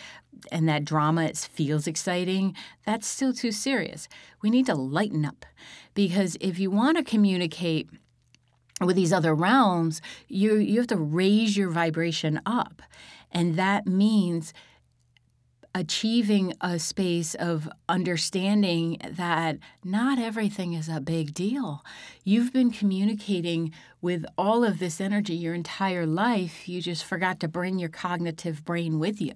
and 0.51 0.67
that 0.67 0.83
drama 0.83 1.23
it 1.23 1.37
feels 1.37 1.87
exciting, 1.87 2.53
that's 2.85 3.07
still 3.07 3.31
too 3.31 3.53
serious. 3.53 4.09
We 4.41 4.49
need 4.49 4.65
to 4.65 4.75
lighten 4.75 5.23
up 5.23 5.45
because 5.93 6.35
if 6.41 6.59
you 6.59 6.69
want 6.69 6.97
to 6.97 7.03
communicate 7.03 7.89
with 8.81 8.97
these 8.97 9.13
other 9.13 9.33
realms, 9.33 10.01
you 10.27 10.57
you 10.57 10.79
have 10.79 10.87
to 10.87 10.97
raise 10.97 11.55
your 11.55 11.69
vibration 11.69 12.41
up. 12.45 12.81
And 13.31 13.55
that 13.55 13.87
means 13.87 14.53
achieving 15.73 16.53
a 16.59 16.77
space 16.77 17.33
of 17.35 17.69
understanding 17.87 18.97
that 19.09 19.57
not 19.83 20.19
everything 20.19 20.73
is 20.73 20.89
a 20.89 20.99
big 20.99 21.33
deal. 21.33 21.83
You've 22.23 22.51
been 22.51 22.71
communicating 22.71 23.71
with 24.01 24.25
all 24.37 24.63
of 24.63 24.79
this 24.79 24.99
energy 24.99 25.33
your 25.33 25.53
entire 25.53 26.05
life. 26.05 26.67
You 26.67 26.81
just 26.81 27.05
forgot 27.05 27.39
to 27.39 27.47
bring 27.47 27.79
your 27.79 27.89
cognitive 27.89 28.65
brain 28.65 28.99
with 28.99 29.21
you. 29.21 29.33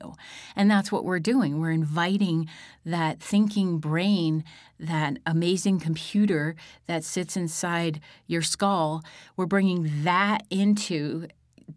And 0.56 0.70
that's 0.70 0.92
what 0.92 1.06
we're 1.06 1.20
doing. 1.20 1.60
We're 1.60 1.72
inviting 1.72 2.50
that 2.86 3.22
thinking 3.22 3.78
brain, 3.78 4.44
that 4.80 5.18
amazing 5.26 5.80
computer 5.80 6.56
that 6.88 7.04
sits 7.04 7.38
inside 7.38 8.02
your 8.28 8.42
skull, 8.42 9.04
we're 9.38 9.46
bringing 9.46 10.04
that 10.04 10.44
into 10.50 11.28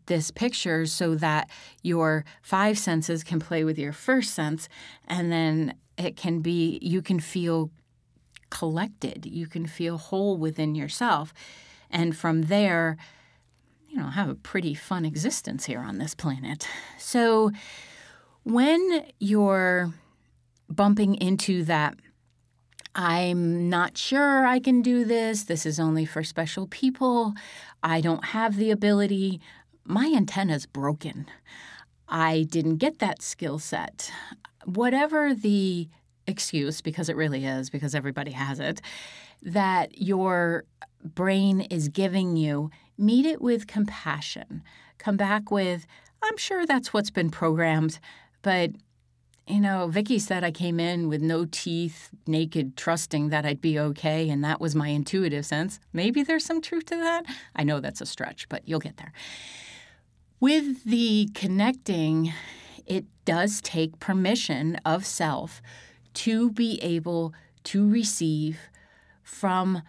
this 0.07 0.31
picture 0.31 0.87
so 0.87 1.14
that 1.14 1.48
your 1.83 2.24
five 2.42 2.79
senses 2.79 3.24
can 3.24 3.38
play 3.38 3.64
with 3.64 3.79
your 3.79 3.92
first 3.92 4.35
sense 4.35 4.68
and 5.07 5.33
then 5.33 5.74
it 5.96 6.16
can 6.16 6.40
be 6.40 6.79
you 6.83 7.03
can 7.03 7.20
feel 7.20 7.70
collected 8.51 9.27
you 9.27 9.46
can 9.46 9.66
feel 9.66 9.98
whole 9.98 10.37
within 10.37 10.74
yourself 10.74 11.33
and 11.90 12.16
from 12.16 12.42
there 12.42 12.96
you 13.88 13.96
know 13.96 14.07
have 14.07 14.29
a 14.29 14.35
pretty 14.35 14.74
fun 14.74 15.05
existence 15.05 15.66
here 15.66 15.81
on 15.81 15.98
this 15.98 16.14
planet 16.14 16.66
so 16.98 17.51
when 18.44 19.05
you're 19.18 19.92
bumping 20.70 21.14
into 21.16 21.62
that 21.64 21.94
I'm 22.94 23.68
not 23.68 23.96
sure 23.96 24.44
I 24.44 24.59
can 24.59 24.83
do 24.83 25.05
this. 25.05 25.44
This 25.44 25.64
is 25.64 25.79
only 25.79 26.05
for 26.05 26.24
special 26.24 26.66
people. 26.66 27.35
I 27.81 28.01
don't 28.01 28.24
have 28.24 28.57
the 28.57 28.72
ability 28.72 29.40
my 29.88 30.12
antenna's 30.14 30.66
broken. 30.66 31.27
I 32.09 32.46
didn't 32.48 32.77
get 32.77 32.98
that 32.98 33.22
skill 33.22 33.59
set. 33.59 34.12
Whatever 34.66 35.35
the 35.35 35.88
excuse, 36.27 36.83
because 36.83 37.09
it 37.09 37.16
really 37.16 37.46
is, 37.46 37.70
because 37.70 37.94
everybody 37.94 38.33
has 38.33 38.61
it, 38.61 38.83
that 39.42 39.98
your 40.01 40.64
brain 41.03 41.62
is 41.62 41.88
giving 41.88 42.37
you, 42.37 42.70
meet 42.98 43.24
it 43.24 43.40
with 43.40 43.66
compassion. 43.66 44.62
Come 44.98 45.16
back 45.16 45.51
with, 45.51 45.87
I'm 46.22 46.37
sure 46.37 46.66
that's 46.66 46.92
what's 46.92 47.11
been 47.11 47.31
programmed, 47.31 47.98
but 48.42 48.72
you 49.46 49.61
know, 49.61 49.87
Vicki 49.87 50.18
said 50.18 50.44
I 50.44 50.51
came 50.51 50.79
in 50.79 51.09
with 51.09 51.22
no 51.22 51.46
teeth, 51.46 52.11
naked, 52.27 52.77
trusting 52.77 53.31
that 53.31 53.46
I'd 53.46 53.62
be 53.62 53.79
okay, 53.79 54.29
and 54.29 54.44
that 54.44 54.61
was 54.61 54.74
my 54.74 54.88
intuitive 54.88 55.46
sense. 55.46 55.81
Maybe 55.94 56.22
there's 56.22 56.44
some 56.44 56.61
truth 56.61 56.85
to 56.87 56.96
that. 56.96 57.24
I 57.57 57.64
know 57.64 57.81
that's 57.81 58.03
a 58.03 58.07
stretch, 58.07 58.46
but 58.51 58.68
you'll 58.68 58.81
get 58.81 58.98
there. 58.98 59.12
With 60.40 60.85
the 60.85 61.31
connecting, 61.35 62.33
it 62.87 63.07
does 63.24 63.61
take 63.61 63.98
permission 63.98 64.77
of 64.85 65.05
self 65.05 65.61
to 66.14 66.53
be 66.53 66.79
able 66.81 67.35
to 67.64 67.88
receive 67.88 68.61
from 69.24 69.83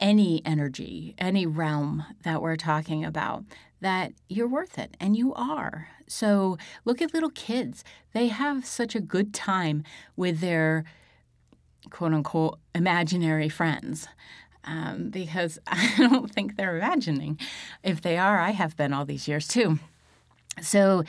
any 0.00 0.40
energy, 0.46 1.14
any 1.18 1.44
realm 1.44 2.06
that 2.24 2.40
we're 2.40 2.56
talking 2.56 3.04
about, 3.04 3.44
that 3.82 4.12
you're 4.30 4.48
worth 4.48 4.78
it 4.78 4.96
and 4.98 5.14
you 5.18 5.34
are. 5.34 5.88
So 6.08 6.56
look 6.86 7.02
at 7.02 7.12
little 7.12 7.30
kids. 7.30 7.84
They 8.14 8.28
have 8.28 8.64
such 8.64 8.94
a 8.94 9.00
good 9.00 9.34
time 9.34 9.84
with 10.16 10.40
their 10.40 10.84
quote 11.90 12.14
unquote 12.14 12.58
imaginary 12.74 13.50
friends 13.50 14.08
um, 14.64 15.10
because 15.10 15.58
I 15.66 15.94
don't 15.96 16.32
think 16.32 16.56
they're 16.56 16.76
imagining. 16.76 17.38
If 17.82 18.00
they 18.00 18.16
are, 18.16 18.38
I 18.38 18.50
have 18.50 18.76
been 18.76 18.92
all 18.92 19.04
these 19.04 19.28
years 19.28 19.48
too. 19.48 19.78
So 20.60 21.04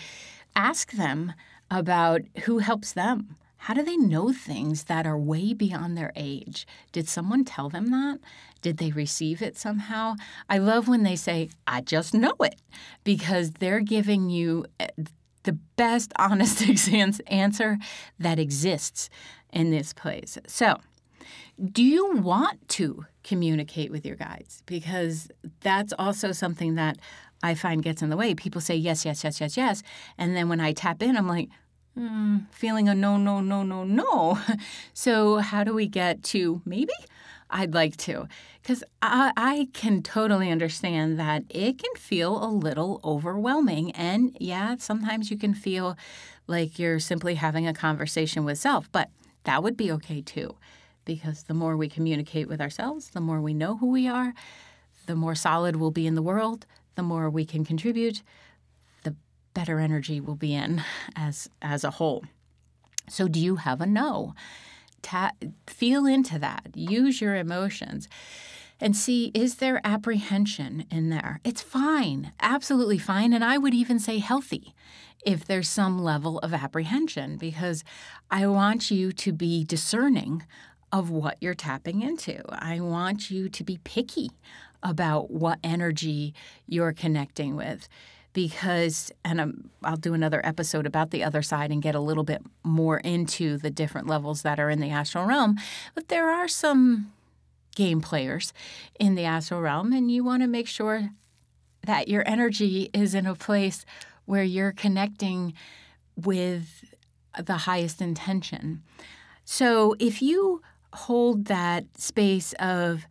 ask 0.55 0.91
them 0.91 1.33
about 1.69 2.21
who 2.43 2.59
helps 2.59 2.93
them. 2.93 3.35
How 3.65 3.75
do 3.75 3.83
they 3.83 3.95
know 3.95 4.33
things 4.33 4.85
that 4.85 5.05
are 5.05 5.17
way 5.17 5.53
beyond 5.53 5.95
their 5.95 6.11
age? 6.15 6.65
Did 6.91 7.07
someone 7.07 7.45
tell 7.45 7.69
them 7.69 7.91
that? 7.91 8.19
Did 8.61 8.77
they 8.77 8.91
receive 8.91 9.41
it 9.41 9.55
somehow? 9.55 10.15
I 10.49 10.57
love 10.57 10.87
when 10.87 11.03
they 11.03 11.15
say, 11.15 11.49
I 11.67 11.81
just 11.81 12.13
know 12.13 12.33
it, 12.41 12.55
because 13.03 13.51
they're 13.51 13.79
giving 13.79 14.31
you 14.31 14.65
eh, 14.79 14.87
the 15.43 15.53
best, 15.75 16.11
honest 16.19 16.61
answer 17.27 17.77
that 18.19 18.39
exists 18.39 19.09
in 19.53 19.69
this 19.69 19.93
place. 19.93 20.39
So, 20.47 20.79
do 21.63 21.83
you 21.83 22.17
want 22.17 22.67
to 22.69 23.05
communicate 23.23 23.91
with 23.91 24.05
your 24.05 24.15
guides? 24.15 24.63
Because 24.65 25.29
that's 25.61 25.93
also 25.97 26.31
something 26.31 26.75
that 26.75 26.97
I 27.43 27.55
find 27.55 27.83
gets 27.83 28.01
in 28.01 28.09
the 28.09 28.17
way. 28.17 28.35
People 28.35 28.61
say 28.61 28.75
yes, 28.75 29.05
yes, 29.05 29.23
yes, 29.23 29.41
yes, 29.41 29.57
yes. 29.57 29.83
And 30.17 30.35
then 30.35 30.49
when 30.49 30.59
I 30.59 30.73
tap 30.73 31.01
in, 31.01 31.17
I'm 31.17 31.27
like, 31.27 31.49
mm, 31.97 32.45
feeling 32.51 32.87
a 32.87 32.95
no, 32.95 33.17
no, 33.17 33.41
no, 33.41 33.63
no, 33.63 33.83
no. 33.83 34.39
so, 34.93 35.37
how 35.37 35.63
do 35.63 35.73
we 35.73 35.87
get 35.87 36.23
to 36.25 36.61
maybe? 36.65 36.93
I'd 37.49 37.73
like 37.73 37.97
to. 37.97 38.27
Because 38.61 38.83
I, 39.01 39.33
I 39.35 39.67
can 39.73 40.01
totally 40.01 40.49
understand 40.49 41.19
that 41.19 41.43
it 41.49 41.79
can 41.79 41.93
feel 41.95 42.43
a 42.43 42.47
little 42.47 43.01
overwhelming. 43.03 43.91
And 43.91 44.37
yeah, 44.39 44.75
sometimes 44.79 45.29
you 45.29 45.37
can 45.37 45.53
feel 45.53 45.97
like 46.47 46.79
you're 46.79 46.99
simply 46.99 47.35
having 47.35 47.67
a 47.67 47.73
conversation 47.73 48.45
with 48.45 48.57
self, 48.57 48.89
but 48.91 49.09
that 49.43 49.63
would 49.63 49.75
be 49.75 49.91
okay 49.91 50.21
too 50.21 50.55
because 51.05 51.43
the 51.43 51.53
more 51.53 51.75
we 51.75 51.89
communicate 51.89 52.47
with 52.47 52.61
ourselves, 52.61 53.09
the 53.09 53.21
more 53.21 53.41
we 53.41 53.53
know 53.53 53.77
who 53.77 53.87
we 53.87 54.07
are, 54.07 54.33
the 55.05 55.15
more 55.15 55.35
solid 55.35 55.75
we'll 55.75 55.91
be 55.91 56.07
in 56.07 56.15
the 56.15 56.21
world, 56.21 56.65
the 56.95 57.03
more 57.03 57.29
we 57.29 57.45
can 57.45 57.65
contribute, 57.65 58.21
the 59.03 59.15
better 59.53 59.79
energy 59.79 60.19
we'll 60.19 60.35
be 60.35 60.53
in 60.53 60.83
as 61.15 61.49
as 61.61 61.83
a 61.83 61.91
whole. 61.91 62.23
So, 63.09 63.27
do 63.27 63.39
you 63.39 63.57
have 63.57 63.81
a 63.81 63.85
no? 63.85 64.33
Ta- 65.01 65.31
feel 65.65 66.05
into 66.05 66.37
that. 66.39 66.69
Use 66.75 67.21
your 67.21 67.35
emotions 67.35 68.07
and 68.81 68.95
see 68.95 69.31
is 69.33 69.55
there 69.55 69.79
apprehension 69.83 70.85
in 70.91 71.09
there? 71.09 71.39
It's 71.43 71.61
fine, 71.61 72.33
absolutely 72.39 72.97
fine. 72.97 73.31
And 73.31 73.43
I 73.43 73.57
would 73.57 73.73
even 73.73 73.99
say 73.99 74.17
healthy 74.17 74.73
if 75.23 75.45
there's 75.45 75.69
some 75.69 75.99
level 75.99 76.39
of 76.39 76.53
apprehension 76.53 77.37
because 77.37 77.83
I 78.31 78.47
want 78.47 78.89
you 78.89 79.11
to 79.11 79.31
be 79.31 79.63
discerning 79.63 80.43
of 80.91 81.09
what 81.09 81.37
you're 81.39 81.53
tapping 81.53 82.01
into. 82.01 82.41
I 82.49 82.79
want 82.79 83.31
you 83.31 83.49
to 83.49 83.63
be 83.63 83.79
picky 83.83 84.31
about 84.83 85.31
what 85.31 85.59
energy 85.63 86.33
you're 86.67 86.93
connecting 86.93 87.55
with 87.55 87.87
because 88.33 89.11
and 89.25 89.41
I'm, 89.41 89.69
I'll 89.83 89.97
do 89.97 90.13
another 90.13 90.41
episode 90.45 90.85
about 90.85 91.11
the 91.11 91.23
other 91.23 91.41
side 91.41 91.69
and 91.69 91.81
get 91.81 91.95
a 91.95 91.99
little 91.99 92.23
bit 92.23 92.41
more 92.63 92.97
into 92.99 93.57
the 93.57 93.69
different 93.69 94.07
levels 94.07 94.41
that 94.41 94.59
are 94.59 94.69
in 94.69 94.79
the 94.79 94.89
astral 94.89 95.25
realm 95.25 95.57
but 95.93 96.07
there 96.07 96.29
are 96.29 96.47
some 96.47 97.11
game 97.75 98.01
players 98.01 98.53
in 98.99 99.15
the 99.15 99.25
astral 99.25 99.61
realm, 99.61 99.93
and 99.93 100.11
you 100.11 100.23
want 100.23 100.43
to 100.43 100.47
make 100.47 100.67
sure 100.67 101.09
that 101.85 102.07
your 102.07 102.23
energy 102.27 102.89
is 102.93 103.15
in 103.15 103.25
a 103.25 103.35
place 103.35 103.85
where 104.25 104.43
you're 104.43 104.71
connecting 104.71 105.53
with 106.15 106.93
the 107.41 107.57
highest 107.57 108.01
intention. 108.01 108.83
So 109.43 109.95
if 109.99 110.21
you 110.21 110.61
hold 110.93 111.45
that 111.45 111.85
space 111.97 112.53
of, 112.59 113.07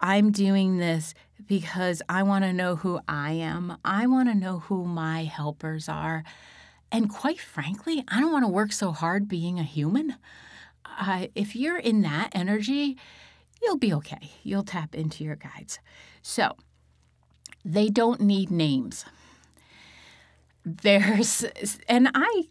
I'm 0.00 0.32
doing 0.32 0.78
this 0.78 1.14
because 1.46 2.02
I 2.08 2.22
want 2.22 2.44
to 2.44 2.52
know 2.52 2.76
who 2.76 3.00
I 3.08 3.32
am, 3.32 3.76
I 3.84 4.06
want 4.06 4.28
to 4.28 4.34
know 4.34 4.60
who 4.60 4.84
my 4.84 5.24
helpers 5.24 5.88
are. 5.88 6.24
And 6.92 7.08
quite 7.08 7.40
frankly, 7.40 8.04
I 8.08 8.20
don't 8.20 8.32
want 8.32 8.44
to 8.44 8.48
work 8.50 8.72
so 8.72 8.92
hard 8.92 9.28
being 9.28 9.58
a 9.58 9.64
human. 9.64 10.16
Uh, 10.98 11.28
if 11.34 11.54
you're 11.54 11.78
in 11.78 12.02
that 12.02 12.30
energy, 12.32 12.96
you'll 13.62 13.78
be 13.78 13.92
okay. 13.94 14.32
You'll 14.42 14.64
tap 14.64 14.94
into 14.94 15.24
your 15.24 15.36
guides. 15.36 15.78
So, 16.22 16.56
they 17.64 17.88
don't 17.88 18.20
need 18.20 18.50
names. 18.50 19.04
There's, 20.64 21.44
and 21.88 22.10
I 22.14 22.44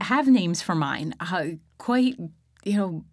have 0.00 0.28
names 0.28 0.62
for 0.62 0.74
mine. 0.74 1.14
Uh, 1.20 1.44
quite, 1.78 2.16
you 2.64 2.76
know, 2.76 3.04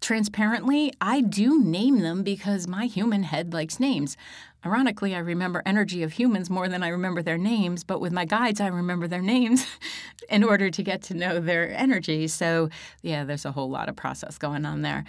transparently, 0.00 0.92
I 1.00 1.20
do 1.20 1.62
name 1.62 2.00
them 2.00 2.22
because 2.22 2.66
my 2.66 2.86
human 2.86 3.22
head 3.22 3.52
likes 3.52 3.78
names. 3.78 4.16
Ironically, 4.64 5.14
I 5.14 5.18
remember 5.18 5.62
energy 5.64 6.02
of 6.02 6.12
humans 6.12 6.50
more 6.50 6.68
than 6.68 6.82
I 6.82 6.88
remember 6.88 7.22
their 7.22 7.38
names, 7.38 7.82
but 7.82 8.00
with 8.00 8.12
my 8.12 8.24
guides, 8.24 8.60
I 8.60 8.66
remember 8.66 9.08
their 9.08 9.22
names 9.22 9.66
in 10.28 10.44
order 10.44 10.70
to 10.70 10.82
get 10.82 11.02
to 11.04 11.14
know 11.14 11.40
their 11.40 11.70
energy. 11.70 12.28
So, 12.28 12.68
yeah, 13.02 13.24
there's 13.24 13.44
a 13.44 13.52
whole 13.52 13.70
lot 13.70 13.88
of 13.88 13.96
process 13.96 14.36
going 14.36 14.66
on 14.66 14.82
there. 14.82 15.04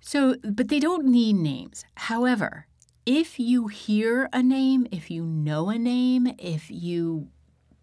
So, 0.00 0.36
but 0.42 0.68
they 0.68 0.80
don't 0.80 1.06
need 1.06 1.36
names. 1.36 1.84
However, 1.94 2.66
if 3.06 3.40
you 3.40 3.68
hear 3.68 4.28
a 4.32 4.42
name, 4.42 4.86
if 4.92 5.10
you 5.10 5.24
know 5.24 5.70
a 5.70 5.78
name, 5.78 6.34
if 6.38 6.70
you 6.70 7.28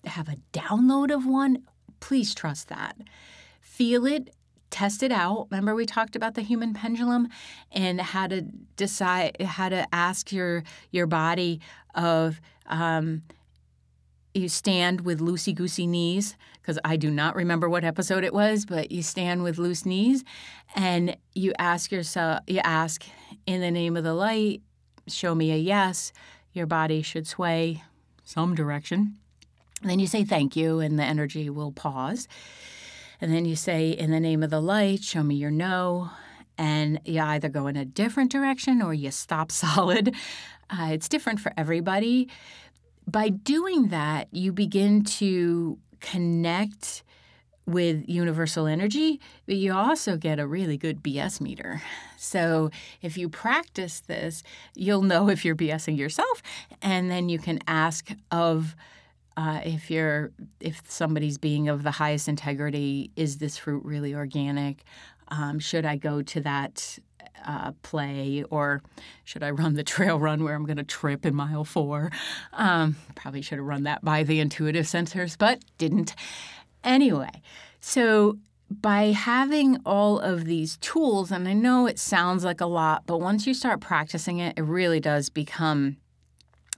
have 0.06 0.30
a 0.30 0.38
download 0.54 1.14
of 1.14 1.26
one, 1.26 1.64
please 2.00 2.36
trust 2.36 2.68
that. 2.70 2.96
Feel 3.60 4.06
it, 4.06 4.30
test 4.76 5.04
it 5.04 5.12
out. 5.12 5.48
Remember 5.50 5.74
we 5.74 5.86
talked 5.86 6.18
about 6.18 6.34
the 6.34 6.42
human 6.42 6.74
pendulum 6.74 7.30
and 7.72 8.02
how 8.02 8.28
to 8.28 8.42
decide 8.76 9.42
how 9.42 9.70
to 9.70 9.88
ask 9.94 10.34
your 10.34 10.64
your 10.92 11.08
body 11.08 11.62
of 11.96 12.42
um, 12.66 13.24
you 14.34 14.50
stand 14.50 15.02
with 15.02 15.22
loosey 15.22 15.56
goosey 15.56 15.88
knees 15.88 16.36
because 16.62 16.78
I 16.84 16.98
do 16.98 17.10
not 17.10 17.38
remember 17.38 17.70
what 17.70 17.86
episode 17.86 18.26
it 18.26 18.34
was, 18.34 18.66
but 18.66 18.92
you 18.92 19.02
stand 19.02 19.44
with 19.44 19.58
loose 19.58 19.86
knees 19.86 20.26
and 20.76 21.16
you 21.34 21.54
ask 21.58 21.90
yourself, 21.90 22.42
you 22.46 22.60
ask, 22.64 23.06
in 23.46 23.62
the 23.62 23.72
name 23.72 23.96
of 23.96 24.04
the 24.04 24.14
light, 24.14 24.62
show 25.08 25.34
me 25.34 25.54
a 25.54 25.58
yes. 25.58 26.12
Your 26.52 26.66
body 26.66 27.02
should 27.02 27.28
sway 27.28 27.82
some 28.26 28.56
direction. 28.56 29.16
And 29.82 29.90
then 29.90 30.00
you 30.00 30.08
say 30.08 30.24
thank 30.24 30.56
you, 30.56 30.80
and 30.80 30.98
the 30.98 31.04
energy 31.04 31.50
will 31.50 31.72
pause. 31.72 32.28
And 33.22 33.34
then 33.34 33.46
you 33.46 33.56
say, 33.56 33.90
in 33.90 34.12
the 34.12 34.20
name 34.20 34.44
of 34.44 34.50
the 34.50 34.62
light, 34.62 35.04
show 35.04 35.24
me 35.24 35.36
your 35.36 35.52
no. 35.52 36.10
And 36.58 37.02
you 37.06 37.22
either 37.22 37.50
go 37.50 37.68
in 37.68 37.76
a 37.76 37.86
different 37.86 38.32
direction 38.32 38.82
or 38.82 38.94
you 38.94 39.12
stop 39.12 39.52
solid. 39.52 40.16
Uh, 40.70 40.90
it's 40.92 41.10
different 41.10 41.40
for 41.40 41.52
everybody 41.58 42.30
by 43.08 43.30
doing 43.30 43.90
that, 43.90 44.28
you 44.32 44.52
begin 44.52 45.04
to 45.04 45.78
connect 46.00 47.04
with 47.66 48.08
universal 48.08 48.68
energy, 48.68 49.20
but 49.48 49.56
you 49.56 49.74
also 49.74 50.18
get 50.18 50.40
a 50.40 50.46
really 50.46 50.78
good 50.78 51.02
BS 51.02 51.42
meter. 51.42 51.82
So 52.16 52.70
if 53.02 53.18
you 53.18 53.28
practice 53.28 54.02
this, 54.02 54.44
you'll 54.76 55.02
know 55.02 55.30
if 55.30 55.44
you're 55.44 55.56
BSing 55.56 55.98
yourself, 55.98 56.44
and 56.82 57.10
then 57.10 57.28
you 57.28 57.40
can 57.40 57.60
ask 57.68 58.12
of 58.30 58.76
uh, 59.38 59.62
if 59.64 59.92
you're 59.92 60.32
if 60.60 60.82
somebody's 60.88 61.38
being 61.38 61.68
of 61.68 61.84
the 61.84 61.92
highest 61.92 62.28
integrity, 62.28 63.12
is 63.16 63.38
this 63.38 63.58
fruit 63.58 63.84
really 63.84 64.14
organic? 64.16 64.84
Um, 65.30 65.60
should 65.60 65.86
I 65.86 65.98
go 65.98 66.22
to 66.22 66.42
that 66.42 67.00
uh, 67.46 67.72
play, 67.82 68.44
or 68.50 68.82
should 69.24 69.44
I 69.44 69.52
run 69.52 69.74
the 69.74 69.84
trail 69.96 70.20
run 70.20 70.44
where 70.44 70.56
I'm 70.56 70.66
going 70.66 70.78
to 70.78 70.84
trip 70.84 71.26
in 71.26 71.36
mile 71.36 71.66
four? 71.66 72.12
Um, 72.54 72.96
probably 73.16 73.42
should 73.42 73.58
have 73.58 73.68
run 73.68 73.84
that 73.84 74.04
by 74.04 74.24
the 74.24 74.40
intuitive 74.40 74.86
sensors, 74.86 75.38
but 75.38 75.64
didn't. 75.78 76.16
Anyway, 76.84 77.42
so 77.80 78.38
by 78.70 79.12
having 79.12 79.80
all 79.86 80.20
of 80.20 80.46
these 80.46 80.78
tools, 80.78 81.32
and 81.32 81.48
I 81.48 81.54
know 81.54 81.88
it 81.88 82.00
sounds 82.00 82.44
like 82.44 82.62
a 82.62 82.66
lot, 82.66 83.04
but 83.06 83.20
once 83.20 83.46
you 83.46 83.54
start 83.54 83.80
practicing 83.80 84.40
it, 84.40 84.58
it 84.58 84.62
really 84.62 85.00
does 85.00 85.30
become 85.30 85.98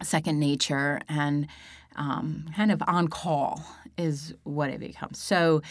second 0.04 0.40
nature 0.40 1.02
and 1.10 1.48
um, 1.98 2.46
kind 2.56 2.72
of 2.72 2.82
on 2.88 3.08
call 3.08 3.64
is 3.98 4.34
what 4.44 4.70
it 4.70 4.80
becomes. 4.80 5.20
So 5.20 5.62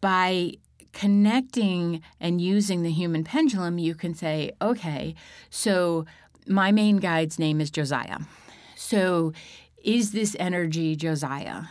by 0.00 0.54
connecting 0.92 2.02
and 2.20 2.40
using 2.40 2.82
the 2.82 2.90
human 2.90 3.24
pendulum, 3.24 3.78
you 3.78 3.94
can 3.94 4.14
say, 4.14 4.52
okay, 4.60 5.14
so 5.50 6.06
my 6.46 6.72
main 6.72 6.98
guide's 6.98 7.38
name 7.38 7.60
is 7.60 7.70
Josiah. 7.70 8.18
So 8.76 9.32
is 9.82 10.12
this 10.12 10.36
energy 10.38 10.96
Josiah? 10.96 11.64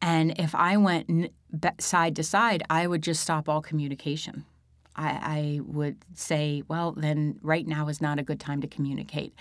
And 0.00 0.38
if 0.38 0.54
I 0.54 0.76
went 0.76 1.32
side 1.78 2.16
to 2.16 2.22
side, 2.22 2.62
I 2.70 2.86
would 2.86 3.02
just 3.02 3.22
stop 3.22 3.48
all 3.48 3.60
communication. 3.60 4.44
I, 4.94 5.08
I, 5.08 5.60
would 5.64 5.96
say, 6.14 6.64
well, 6.66 6.90
then 6.90 7.38
right 7.40 7.66
now 7.66 7.86
is 7.86 8.00
not 8.00 8.18
a 8.18 8.24
good 8.24 8.40
time 8.40 8.60
to 8.62 8.66
communicate 8.66 9.32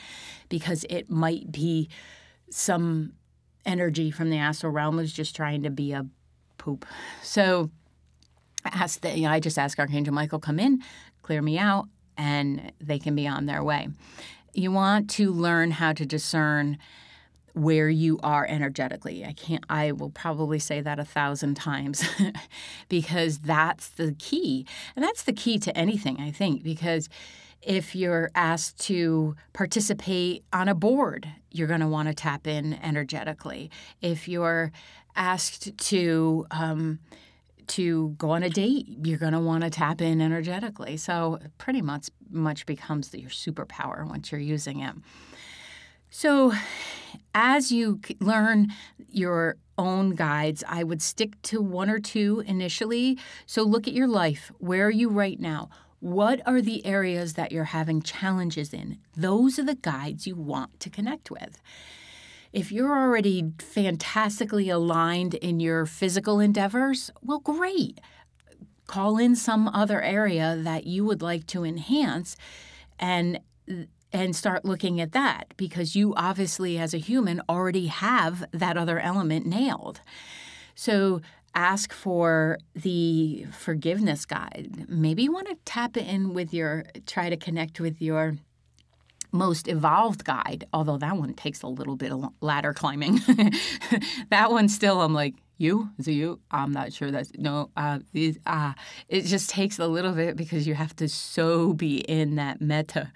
because 0.50 0.86
it 0.88 1.10
might 1.10 1.52
be 1.52 1.89
some 2.52 3.13
energy 3.65 4.12
from 4.12 4.30
the 4.30 4.38
astral 4.38 4.72
realm 4.72 4.96
was 4.98 5.12
just 5.12 5.36
trying 5.36 5.63
to 5.63 5.70
be 5.70 5.91
a 5.91 6.06
poop. 6.58 6.86
So 7.24 7.70
ask 8.65 9.02
the, 9.02 9.17
you 9.17 9.24
know, 9.24 9.32
I 9.32 9.39
just 9.39 9.58
ask 9.58 9.80
Archangel 9.80 10.13
Michael, 10.13 10.39
come 10.39 10.60
in, 10.60 10.82
clear 11.22 11.41
me 11.41 11.58
out, 11.58 11.88
and 12.17 12.72
they 12.82 13.00
can 13.00 13.15
be 13.15 13.28
on 13.28 13.46
their 13.46 13.63
way. 13.63 13.89
You 14.54 14.72
want 14.72 15.10
to 15.12 15.32
learn 15.32 15.72
how 15.72 15.93
to 15.93 16.06
discern 16.06 16.78
where 17.54 17.89
you 17.89 18.20
are 18.22 18.46
energetically. 18.48 19.26
I 19.26 19.34
can't 19.34 19.63
I 19.70 19.91
will 19.91 20.12
probably 20.12 20.60
say 20.60 20.80
that 20.82 21.00
a 21.00 21.06
thousand 21.06 21.56
times 21.56 22.04
because 22.89 23.39
that's 23.39 23.89
the 23.89 24.13
key. 24.13 24.65
And 24.96 25.04
that's 25.04 25.24
the 25.24 25.34
key 25.34 25.58
to 25.60 25.76
anything, 25.76 26.20
I 26.20 26.32
think, 26.32 26.63
because 26.63 27.10
if 27.62 27.96
you're 27.96 28.30
asked 28.36 28.80
to 28.88 29.36
participate 29.54 30.43
on 30.54 30.67
a 30.67 30.76
board, 30.76 31.28
you're 31.52 31.67
going 31.67 31.82
to 31.82 31.88
want 31.88 32.08
to 32.08 32.13
tap 32.13 32.48
in 32.48 32.74
energetically. 32.84 33.72
If 34.02 34.28
you're 34.28 34.72
asked 35.15 35.78
to 35.78 36.46
um, 36.52 37.00
to 37.67 38.15
go 38.17 38.30
on 38.30 38.43
a 38.43 38.50
date, 38.50 38.88
you're 38.88 39.17
going 39.17 39.34
to 39.34 39.39
want 39.39 39.63
to 39.63 39.70
tap 39.70 40.02
in 40.02 40.22
energetically. 40.22 40.96
So 40.98 41.39
pretty 41.58 41.82
much 41.82 42.10
much 42.30 42.65
becomes 42.65 43.13
your 43.13 43.30
superpower 43.30 44.08
once 44.08 44.32
you're 44.32 44.41
using 44.41 44.80
it. 44.80 44.96
So 46.10 46.54
as 47.34 47.72
you 47.72 48.00
learn 48.20 48.74
your 49.10 49.58
own 49.78 50.15
guides, 50.15 50.63
I 50.67 50.84
would 50.84 51.02
stick 51.02 51.41
to 51.43 51.62
one 51.62 51.89
or 51.89 52.00
two 52.00 52.43
initially. 52.48 53.20
So 53.46 53.63
look 53.63 53.88
at 53.88 53.93
your 53.93 54.08
life. 54.08 54.52
Where 54.58 54.88
are 54.88 54.91
you 54.91 55.10
right 55.10 55.39
now? 55.39 55.70
What 56.00 56.42
are 56.46 56.62
the 56.62 56.86
areas 56.86 57.34
that 57.34 57.52
you're 57.52 57.66
having 57.66 58.02
challenges 58.02 58.74
in? 58.74 59.00
Those 59.16 59.58
are 59.58 59.64
the 59.64 59.76
guides 59.76 60.28
you 60.28 60.36
want 60.36 60.80
to 60.82 60.90
connect 60.90 61.32
with. 61.32 61.60
If 62.54 62.72
you're 62.72 62.98
already 62.98 63.52
fantastically 63.60 64.70
aligned 64.70 65.34
in 65.34 65.60
your 65.60 65.86
physical 65.86 66.40
endeavors, 66.40 67.12
well, 67.22 67.40
great. 67.40 68.00
Call 68.86 69.18
in 69.18 69.36
some 69.36 69.68
other 69.68 70.02
area 70.02 70.58
that 70.58 70.86
you 70.86 71.04
would 71.04 71.22
like 71.22 71.46
to 71.48 71.66
enhance 71.66 72.38
and 73.00 73.40
and 74.14 74.34
start 74.34 74.64
looking 74.64 75.02
at 75.02 75.12
that 75.12 75.54
because 75.58 75.94
you 75.94 76.14
obviously, 76.16 76.78
as 76.78 76.94
a 76.94 76.98
human, 76.98 77.42
already 77.50 77.88
have 77.88 78.46
that 78.54 78.78
other 78.78 79.00
element 79.00 79.46
nailed. 79.46 80.00
So 80.74 81.22
ask 81.58 81.91
for 81.91 82.60
the 82.76 83.48
forgiveness 83.52 84.26
guide. 84.26 84.86
Maybe 84.88 85.24
you 85.24 85.34
want 85.34 85.48
to 85.48 85.58
tap 85.65 85.98
in 85.98 86.36
with 86.36 86.54
your, 86.54 86.86
try 87.08 87.30
to 87.30 87.36
connect 87.36 87.80
with 87.80 88.00
your 88.00 88.36
most 89.32 89.67
evolved 89.67 90.24
guide, 90.24 90.65
although 90.72 90.98
that 90.98 91.17
one 91.17 91.34
takes 91.34 91.63
a 91.63 91.67
little 91.67 91.96
bit 91.96 92.12
of 92.12 92.30
ladder 92.41 92.74
climbing. 92.74 93.20
that 94.30 94.52
one 94.52 94.70
still, 94.70 95.02
I'm 95.02 95.15
like, 95.15 95.34
you? 95.58 95.89
Is 95.98 96.08
it 96.08 96.12
you? 96.12 96.39
I'm 96.52 96.72
not 96.72 96.93
sure 96.93 97.10
that's 97.10 97.32
no. 97.36 97.72
Uh, 97.76 98.00
it, 98.13 98.38
uh, 98.46 98.74
it 99.10 99.24
just 99.24 99.50
takes 99.50 99.80
a 99.80 99.88
little 99.88 100.13
bit 100.13 100.38
because 100.38 100.67
you 100.67 100.76
have 100.76 100.96
to 100.98 101.10
so 101.10 101.74
be 101.74 101.98
in 102.02 102.36
that 102.36 102.62
meta, 102.62 103.12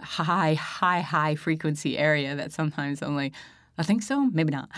high, 0.00 0.54
high, 0.54 1.00
high 1.00 1.36
frequency 1.36 1.96
area 1.96 2.34
that 2.34 2.50
sometimes 2.50 3.00
I'm 3.00 3.14
like, 3.14 3.32
I 3.78 3.84
think 3.84 4.02
so, 4.02 4.26
maybe 4.26 4.50
not. 4.50 4.68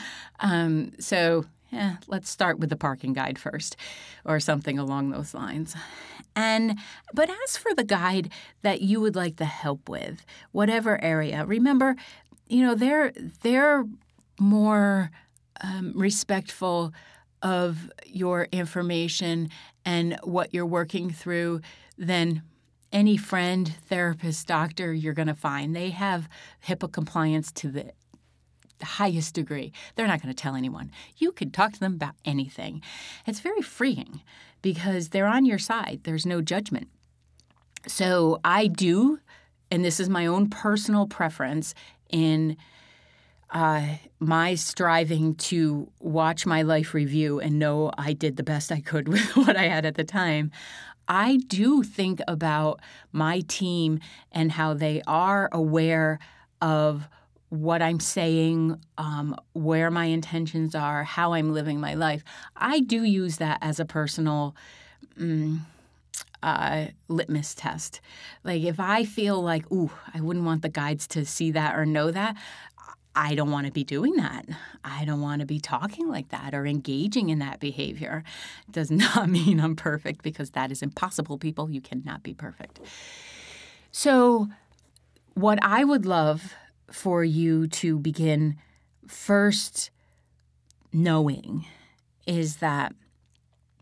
Um, 0.40 0.92
so 0.98 1.46
yeah, 1.70 1.96
let's 2.06 2.30
start 2.30 2.58
with 2.58 2.70
the 2.70 2.76
parking 2.76 3.12
guide 3.12 3.38
first, 3.38 3.76
or 4.24 4.38
something 4.40 4.78
along 4.78 5.10
those 5.10 5.34
lines. 5.34 5.74
And 6.34 6.78
but 7.12 7.30
as 7.44 7.56
for 7.56 7.74
the 7.74 7.84
guide 7.84 8.30
that 8.62 8.82
you 8.82 9.00
would 9.00 9.16
like 9.16 9.36
the 9.36 9.46
help 9.46 9.88
with, 9.88 10.24
whatever 10.52 11.02
area, 11.02 11.44
remember, 11.44 11.96
you 12.48 12.62
know 12.62 12.74
they're 12.74 13.12
they're 13.42 13.84
more 14.38 15.10
um, 15.62 15.92
respectful 15.94 16.92
of 17.42 17.90
your 18.04 18.48
information 18.52 19.48
and 19.84 20.18
what 20.24 20.52
you're 20.52 20.66
working 20.66 21.10
through 21.10 21.60
than 21.98 22.42
any 22.92 23.16
friend, 23.16 23.74
therapist, 23.88 24.46
doctor 24.46 24.92
you're 24.92 25.12
going 25.12 25.28
to 25.28 25.34
find. 25.34 25.74
They 25.74 25.90
have 25.90 26.28
HIPAA 26.66 26.92
compliance 26.92 27.52
to 27.52 27.68
the 27.68 27.92
highest 28.84 29.34
degree. 29.34 29.72
They're 29.94 30.06
not 30.06 30.22
going 30.22 30.34
to 30.34 30.42
tell 30.42 30.54
anyone. 30.54 30.90
You 31.16 31.32
can 31.32 31.50
talk 31.50 31.72
to 31.72 31.80
them 31.80 31.94
about 31.94 32.14
anything. 32.24 32.82
It's 33.26 33.40
very 33.40 33.62
freeing 33.62 34.22
because 34.62 35.10
they're 35.10 35.26
on 35.26 35.44
your 35.44 35.58
side, 35.58 36.00
there's 36.04 36.26
no 36.26 36.40
judgment. 36.42 36.88
So 37.86 38.40
I 38.44 38.66
do, 38.66 39.20
and 39.70 39.84
this 39.84 40.00
is 40.00 40.08
my 40.08 40.26
own 40.26 40.50
personal 40.50 41.06
preference 41.06 41.74
in 42.10 42.56
uh, 43.50 43.96
my 44.18 44.54
striving 44.54 45.34
to 45.36 45.90
watch 46.00 46.46
my 46.46 46.62
life 46.62 46.94
review 46.94 47.38
and 47.38 47.58
know 47.58 47.92
I 47.96 48.12
did 48.12 48.36
the 48.36 48.42
best 48.42 48.72
I 48.72 48.80
could 48.80 49.08
with 49.14 49.36
what 49.36 49.56
I 49.56 49.68
had 49.68 49.86
at 49.86 49.94
the 49.94 50.04
time. 50.04 50.50
I 51.08 51.36
do 51.46 51.82
think 51.82 52.20
about 52.26 52.80
my 53.12 53.40
team 53.40 54.00
and 54.32 54.50
how 54.52 54.74
they 54.74 55.02
are 55.06 55.48
aware 55.52 56.18
of 56.60 57.08
what 57.60 57.82
I'm 57.82 58.00
saying, 58.00 58.80
um, 58.98 59.36
where 59.52 59.90
my 59.90 60.06
intentions 60.06 60.74
are, 60.74 61.04
how 61.04 61.32
I'm 61.32 61.52
living 61.52 61.80
my 61.80 61.94
life. 61.94 62.22
I 62.56 62.80
do 62.80 63.02
use 63.02 63.38
that 63.38 63.58
as 63.62 63.80
a 63.80 63.84
personal. 63.84 64.54
Mm, 65.18 65.60
uh, 66.42 66.86
litmus 67.08 67.54
test. 67.54 68.00
Like 68.44 68.62
if 68.62 68.78
I 68.78 69.04
feel 69.04 69.42
like, 69.42 69.70
ooh, 69.72 69.90
I 70.14 70.20
wouldn't 70.20 70.44
want 70.44 70.62
the 70.62 70.68
guides 70.68 71.06
to 71.08 71.24
see 71.24 71.50
that 71.52 71.74
or 71.74 71.84
know 71.84 72.10
that, 72.10 72.36
I 73.16 73.34
don't 73.34 73.50
want 73.50 73.66
to 73.66 73.72
be 73.72 73.82
doing 73.82 74.16
that. 74.16 74.44
I 74.84 75.06
don't 75.06 75.22
want 75.22 75.40
to 75.40 75.46
be 75.46 75.58
talking 75.58 76.06
like 76.06 76.28
that 76.28 76.54
or 76.54 76.66
engaging 76.66 77.30
in 77.30 77.38
that 77.38 77.60
behavior. 77.60 78.22
It 78.68 78.72
does 78.72 78.90
not 78.92 79.28
mean 79.30 79.58
I'm 79.58 79.74
perfect 79.74 80.22
because 80.22 80.50
that 80.50 80.70
is 80.70 80.82
impossible, 80.82 81.38
people. 81.38 81.70
You 81.70 81.80
cannot 81.80 82.22
be 82.22 82.34
perfect. 82.34 82.78
So, 83.90 84.48
what 85.32 85.58
I 85.62 85.84
would 85.84 86.04
love 86.04 86.54
for 86.90 87.24
you 87.24 87.66
to 87.66 87.98
begin 87.98 88.56
first 89.06 89.90
knowing 90.92 91.64
is 92.26 92.56
that 92.56 92.92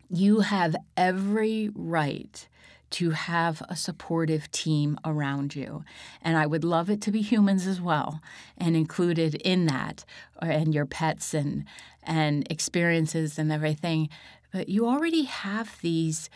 you 0.09 0.41
have 0.41 0.75
every 0.95 1.69
right 1.73 2.47
to 2.91 3.09
have 3.11 3.61
a 3.67 3.75
supportive 3.75 4.49
team 4.51 4.97
around 5.03 5.55
you. 5.55 5.83
And 6.21 6.37
I 6.37 6.45
would 6.45 6.63
love 6.63 6.89
it 6.89 7.01
to 7.01 7.11
be 7.11 7.21
humans 7.21 7.67
as 7.67 7.81
well 7.81 8.21
and 8.57 8.75
included 8.75 9.35
in 9.35 9.65
that 9.65 10.05
and 10.41 10.73
your 10.73 10.85
pets 10.85 11.33
and 11.33 11.65
and 12.03 12.49
experiences 12.51 13.39
and 13.39 13.51
everything. 13.51 14.09
But 14.53 14.69
you 14.69 14.87
already 14.87 15.23
have 15.23 15.77
these 15.81 16.29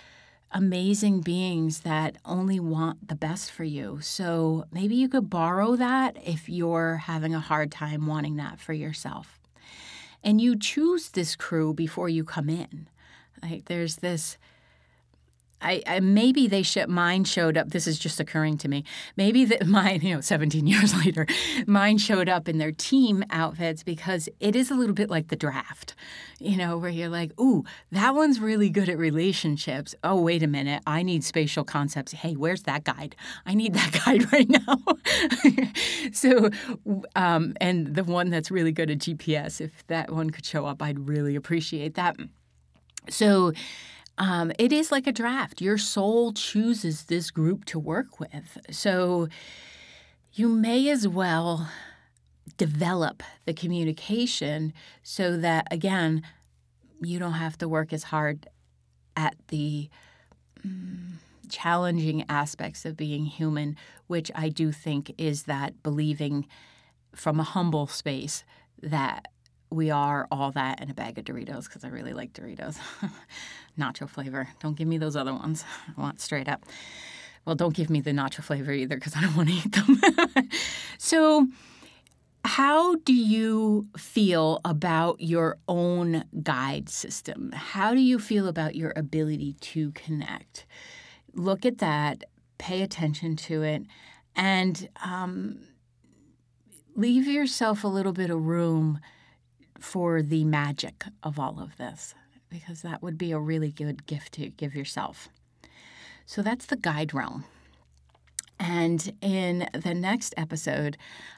amazing 0.51 1.21
beings 1.21 1.81
that 1.81 2.17
only 2.25 2.59
want 2.59 3.07
the 3.07 3.15
best 3.15 3.51
for 3.51 3.63
you. 3.63 3.99
So 4.01 4.65
maybe 4.71 4.95
you 4.95 5.07
could 5.07 5.29
borrow 5.29 5.75
that 5.75 6.17
if 6.25 6.49
you're 6.49 6.97
having 6.97 7.35
a 7.35 7.39
hard 7.39 7.71
time 7.71 8.07
wanting 8.07 8.38
that 8.38 8.59
for 8.59 8.73
yourself. 8.73 9.39
And 10.23 10.41
you 10.41 10.57
choose 10.57 11.09
this 11.09 11.35
crew 11.35 11.73
before 11.73 12.09
you 12.09 12.23
come 12.23 12.49
in. 12.49 12.88
Like 13.41 13.65
there's 13.65 13.97
this 13.97 14.38
I, 15.61 15.83
I, 15.85 15.99
maybe 15.99 16.47
they 16.47 16.63
sh- 16.63 16.87
mine 16.87 17.23
showed 17.23 17.57
up. 17.57 17.69
This 17.69 17.87
is 17.87 17.99
just 17.99 18.19
occurring 18.19 18.57
to 18.59 18.67
me. 18.67 18.83
Maybe 19.17 19.45
that 19.45 19.67
mine, 19.67 20.01
you 20.01 20.15
know, 20.15 20.21
17 20.21 20.65
years 20.67 20.95
later, 21.05 21.27
mine 21.67 21.97
showed 21.97 22.29
up 22.29 22.47
in 22.47 22.57
their 22.57 22.71
team 22.71 23.23
outfits 23.29 23.83
because 23.83 24.29
it 24.39 24.55
is 24.55 24.71
a 24.71 24.75
little 24.75 24.95
bit 24.95 25.09
like 25.09 25.27
the 25.27 25.35
draft, 25.35 25.95
you 26.39 26.57
know, 26.57 26.77
where 26.77 26.89
you're 26.89 27.09
like, 27.09 27.37
ooh, 27.39 27.63
that 27.91 28.15
one's 28.15 28.39
really 28.39 28.69
good 28.69 28.89
at 28.89 28.97
relationships. 28.97 29.95
Oh, 30.03 30.21
wait 30.21 30.43
a 30.43 30.47
minute, 30.47 30.81
I 30.87 31.03
need 31.03 31.23
spatial 31.23 31.63
concepts. 31.63 32.13
Hey, 32.13 32.35
where's 32.35 32.63
that 32.63 32.83
guide? 32.83 33.15
I 33.45 33.53
need 33.53 33.73
that 33.73 34.01
guide 34.05 34.31
right 34.31 34.49
now. 34.49 34.77
so, 36.13 36.49
um, 37.15 37.53
and 37.59 37.95
the 37.95 38.03
one 38.03 38.29
that's 38.29 38.49
really 38.51 38.71
good 38.71 38.89
at 38.89 38.99
GPS, 38.99 39.61
if 39.61 39.85
that 39.87 40.11
one 40.11 40.29
could 40.29 40.45
show 40.45 40.65
up, 40.65 40.81
I'd 40.81 41.07
really 41.07 41.35
appreciate 41.35 41.95
that. 41.95 42.15
So 43.09 43.53
um, 44.19 44.51
it 44.60 44.73
is 44.73 44.91
like 44.91 45.08
a 45.08 45.13
draft. 45.13 45.62
Your 45.62 45.77
soul 45.77 46.34
chooses 46.34 47.05
this 47.05 47.32
group 47.32 47.65
to 47.65 47.79
work 47.79 48.19
with. 48.19 48.58
So 48.69 49.29
you 50.34 50.49
may 50.49 50.89
as 50.89 51.08
well 51.08 51.69
develop 52.58 53.23
the 53.45 53.53
communication 53.53 54.73
so 55.01 55.38
that, 55.38 55.67
again, 55.71 56.21
you 57.01 57.17
don't 57.17 57.34
have 57.34 57.58
to 57.60 57.69
work 57.69 57.93
as 57.93 58.03
hard 58.03 58.47
at 59.15 59.36
the 59.47 59.89
mm, 60.67 61.13
challenging 61.49 62.25
aspects 62.27 62.86
of 62.86 62.97
being 62.97 63.25
human, 63.25 63.77
which 64.08 64.29
I 64.36 64.49
do 64.49 64.73
think 64.73 65.13
is 65.17 65.43
that 65.43 65.82
believing 65.82 66.45
from 67.15 67.39
a 67.39 67.43
humble 67.43 67.88
space 67.88 68.43
that 68.82 69.29
we 69.71 69.91
are 69.91 70.27
all 70.32 70.51
that 70.51 70.82
in 70.82 70.89
a 70.89 70.93
bag 70.93 71.17
of 71.17 71.25
Doritos 71.25 71.65
because 71.65 71.84
I 71.84 71.89
really 71.89 72.13
like 72.13 72.34
Doritos. 72.34 72.77
nacho 73.79 74.10
flavor. 74.10 74.47
Don't 74.60 74.75
give 74.75 74.88
me 74.88 74.97
those 74.97 75.15
other 75.15 75.34
ones. 75.34 75.63
I 75.97 75.99
want 75.99 76.19
straight 76.19 76.47
up. 76.47 76.65
Well, 77.45 77.55
don't 77.55 77.73
give 77.73 77.89
me 77.89 78.01
the 78.01 78.12
nacho 78.12 78.43
flavor 78.43 78.71
either 78.71 78.95
because 78.95 79.15
I 79.15 79.21
don't 79.21 79.36
want 79.36 79.49
to 79.49 79.55
eat 79.55 79.71
them. 79.71 80.49
so, 80.97 81.47
how 82.45 82.95
do 82.95 83.13
you 83.13 83.88
feel 83.97 84.60
about 84.65 85.21
your 85.21 85.58
own 85.67 86.25
guide 86.43 86.89
system? 86.89 87.51
How 87.53 87.93
do 87.93 88.01
you 88.01 88.19
feel 88.19 88.47
about 88.47 88.75
your 88.75 88.93
ability 88.95 89.53
to 89.53 89.91
connect? 89.91 90.65
Look 91.34 91.65
at 91.65 91.77
that, 91.79 92.23
pay 92.58 92.82
attention 92.82 93.36
to 93.38 93.63
it, 93.63 93.84
and 94.36 94.89
um, 95.03 95.60
leave 96.95 97.27
yourself 97.27 97.84
a 97.84 97.88
little 97.88 98.13
bit 98.13 98.29
of 98.29 98.45
room 98.45 98.99
for 99.79 100.21
the 100.21 100.43
magic 100.43 101.05
of 101.23 101.39
all 101.39 101.59
of 101.59 101.77
this, 101.77 102.15
because 102.49 102.81
that 102.81 103.01
would 103.01 103.17
be 103.17 103.31
a 103.31 103.39
really 103.39 103.71
good 103.71 104.05
gift 104.05 104.33
to 104.33 104.49
give 104.49 104.75
yourself. 104.75 105.29
So 106.25 106.41
that's 106.41 106.65
the 106.65 106.77
guide 106.77 107.13
realm. 107.13 107.45
And 108.59 109.13
in 109.21 109.69
the 109.73 109.93
next 109.93 110.33
episode, 110.35 110.97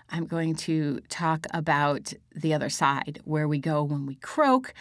I'm 0.10 0.25
going 0.25 0.56
to 0.56 1.01
talk 1.08 1.45
about 1.54 2.13
the 2.36 2.54
other 2.54 2.69
side, 2.69 3.21
where 3.25 3.47
we 3.47 3.60
go 3.60 3.84
when 3.84 4.06
we 4.06 4.15
croak, 4.15 4.73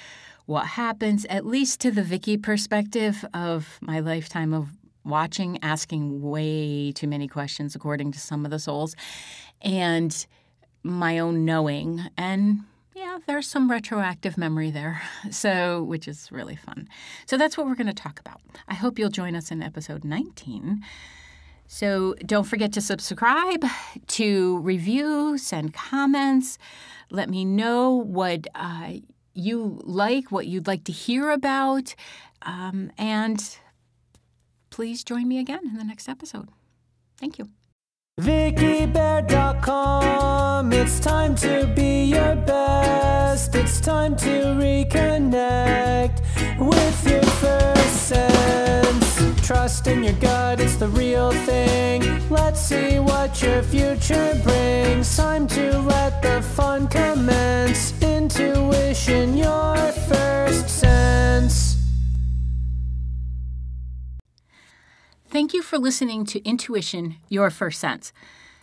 what 0.46 0.66
happens, 0.66 1.26
at 1.26 1.44
least 1.44 1.80
to 1.80 1.90
the 1.90 2.02
Vicki 2.02 2.36
perspective 2.36 3.24
of 3.34 3.78
my 3.82 4.00
lifetime 4.00 4.54
of 4.54 4.70
watching, 5.04 5.58
asking 5.62 6.22
way 6.22 6.92
too 6.92 7.06
many 7.06 7.28
questions, 7.28 7.74
according 7.74 8.12
to 8.12 8.18
some 8.18 8.44
of 8.44 8.50
the 8.50 8.58
souls, 8.58 8.96
and 9.60 10.26
my 10.82 11.18
own 11.18 11.44
knowing 11.44 12.00
and 12.16 12.60
yeah, 12.94 13.18
there's 13.26 13.46
some 13.46 13.70
retroactive 13.70 14.36
memory 14.36 14.70
there, 14.70 15.00
so 15.30 15.82
which 15.82 16.06
is 16.08 16.30
really 16.32 16.56
fun. 16.56 16.88
So 17.26 17.36
that's 17.36 17.56
what 17.56 17.66
we're 17.66 17.74
going 17.74 17.86
to 17.86 17.94
talk 17.94 18.18
about. 18.20 18.40
I 18.68 18.74
hope 18.74 18.98
you'll 18.98 19.10
join 19.10 19.36
us 19.36 19.50
in 19.50 19.62
episode 19.62 20.04
19. 20.04 20.82
So 21.66 22.14
don't 22.26 22.48
forget 22.48 22.72
to 22.72 22.80
subscribe, 22.80 23.64
to 24.08 24.58
review, 24.58 25.38
send 25.38 25.72
comments. 25.72 26.58
Let 27.10 27.30
me 27.30 27.44
know 27.44 27.92
what 27.92 28.48
uh, 28.56 28.94
you 29.34 29.80
like, 29.84 30.32
what 30.32 30.48
you'd 30.48 30.66
like 30.66 30.82
to 30.84 30.92
hear 30.92 31.30
about, 31.30 31.94
um, 32.42 32.90
and 32.98 33.56
please 34.70 35.04
join 35.04 35.28
me 35.28 35.38
again 35.38 35.60
in 35.64 35.76
the 35.76 35.84
next 35.84 36.08
episode. 36.08 36.48
Thank 37.18 37.38
you. 37.38 37.50
VickiBaird.com. 38.20 40.72
It's 40.72 40.98
time 40.98 41.36
to 41.36 41.72
be 41.74 42.06
your. 42.06 42.39
Time 43.82 44.14
to 44.16 44.56
reconnect 44.60 46.20
with 46.58 47.10
your 47.10 47.22
first 47.22 48.08
sense. 48.08 49.46
Trust 49.46 49.86
in 49.86 50.04
your 50.04 50.12
gut, 50.14 50.60
it's 50.60 50.76
the 50.76 50.88
real 50.88 51.32
thing. 51.32 52.02
Let's 52.28 52.60
see 52.60 52.98
what 52.98 53.40
your 53.40 53.62
future 53.62 54.38
brings. 54.44 55.16
Time 55.16 55.46
to 55.48 55.78
let 55.78 56.20
the 56.20 56.42
fun 56.42 56.88
commence. 56.88 57.94
Intuition, 58.02 59.38
your 59.38 59.76
first 59.76 60.68
sense. 60.68 61.78
Thank 65.28 65.54
you 65.54 65.62
for 65.62 65.78
listening 65.78 66.26
to 66.26 66.44
Intuition, 66.44 67.16
Your 67.30 67.48
First 67.48 67.80
Sense. 67.80 68.12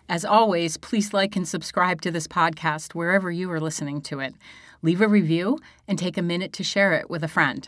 As 0.07 0.23
always, 0.23 0.77
please 0.77 1.11
like 1.11 1.35
and 1.35 1.47
subscribe 1.47 2.01
to 2.01 2.11
this 2.11 2.27
podcast 2.27 2.93
wherever 2.93 3.31
you 3.31 3.51
are 3.51 3.59
listening 3.59 3.99
to 4.03 4.19
it. 4.19 4.35
Leave 4.81 5.01
a 5.01 5.07
review 5.07 5.59
and 5.87 5.97
take 5.97 6.17
a 6.17 6.21
minute 6.21 6.53
to 6.53 6.63
share 6.63 6.93
it 6.93 7.09
with 7.09 7.23
a 7.23 7.27
friend. 7.27 7.67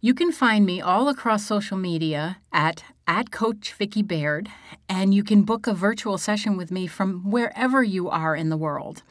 You 0.00 0.12
can 0.12 0.32
find 0.32 0.66
me 0.66 0.82
all 0.82 1.08
across 1.08 1.46
social 1.46 1.78
media 1.78 2.38
at, 2.52 2.84
at 3.06 3.30
Coach 3.30 3.72
Vicki 3.72 4.02
Baird, 4.02 4.50
and 4.88 5.14
you 5.14 5.24
can 5.24 5.44
book 5.44 5.66
a 5.66 5.72
virtual 5.72 6.18
session 6.18 6.58
with 6.58 6.70
me 6.70 6.86
from 6.86 7.30
wherever 7.30 7.82
you 7.82 8.10
are 8.10 8.36
in 8.36 8.50
the 8.50 8.58
world 8.58 9.02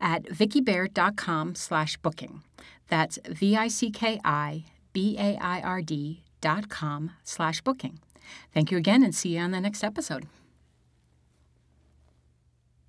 at 0.00 0.24
VickiBaird.com 0.24 1.54
slash 1.54 1.96
booking. 1.98 2.42
That's 2.88 3.20
V-I-C-K-I-B-A-I-R-D 3.28 6.22
dot 6.40 6.68
com 6.68 7.12
slash 7.22 7.60
booking. 7.60 8.00
Thank 8.52 8.72
you 8.72 8.78
again 8.78 9.02
and 9.02 9.14
see 9.14 9.36
you 9.36 9.40
on 9.40 9.50
the 9.52 9.60
next 9.60 9.84
episode. 9.84 10.26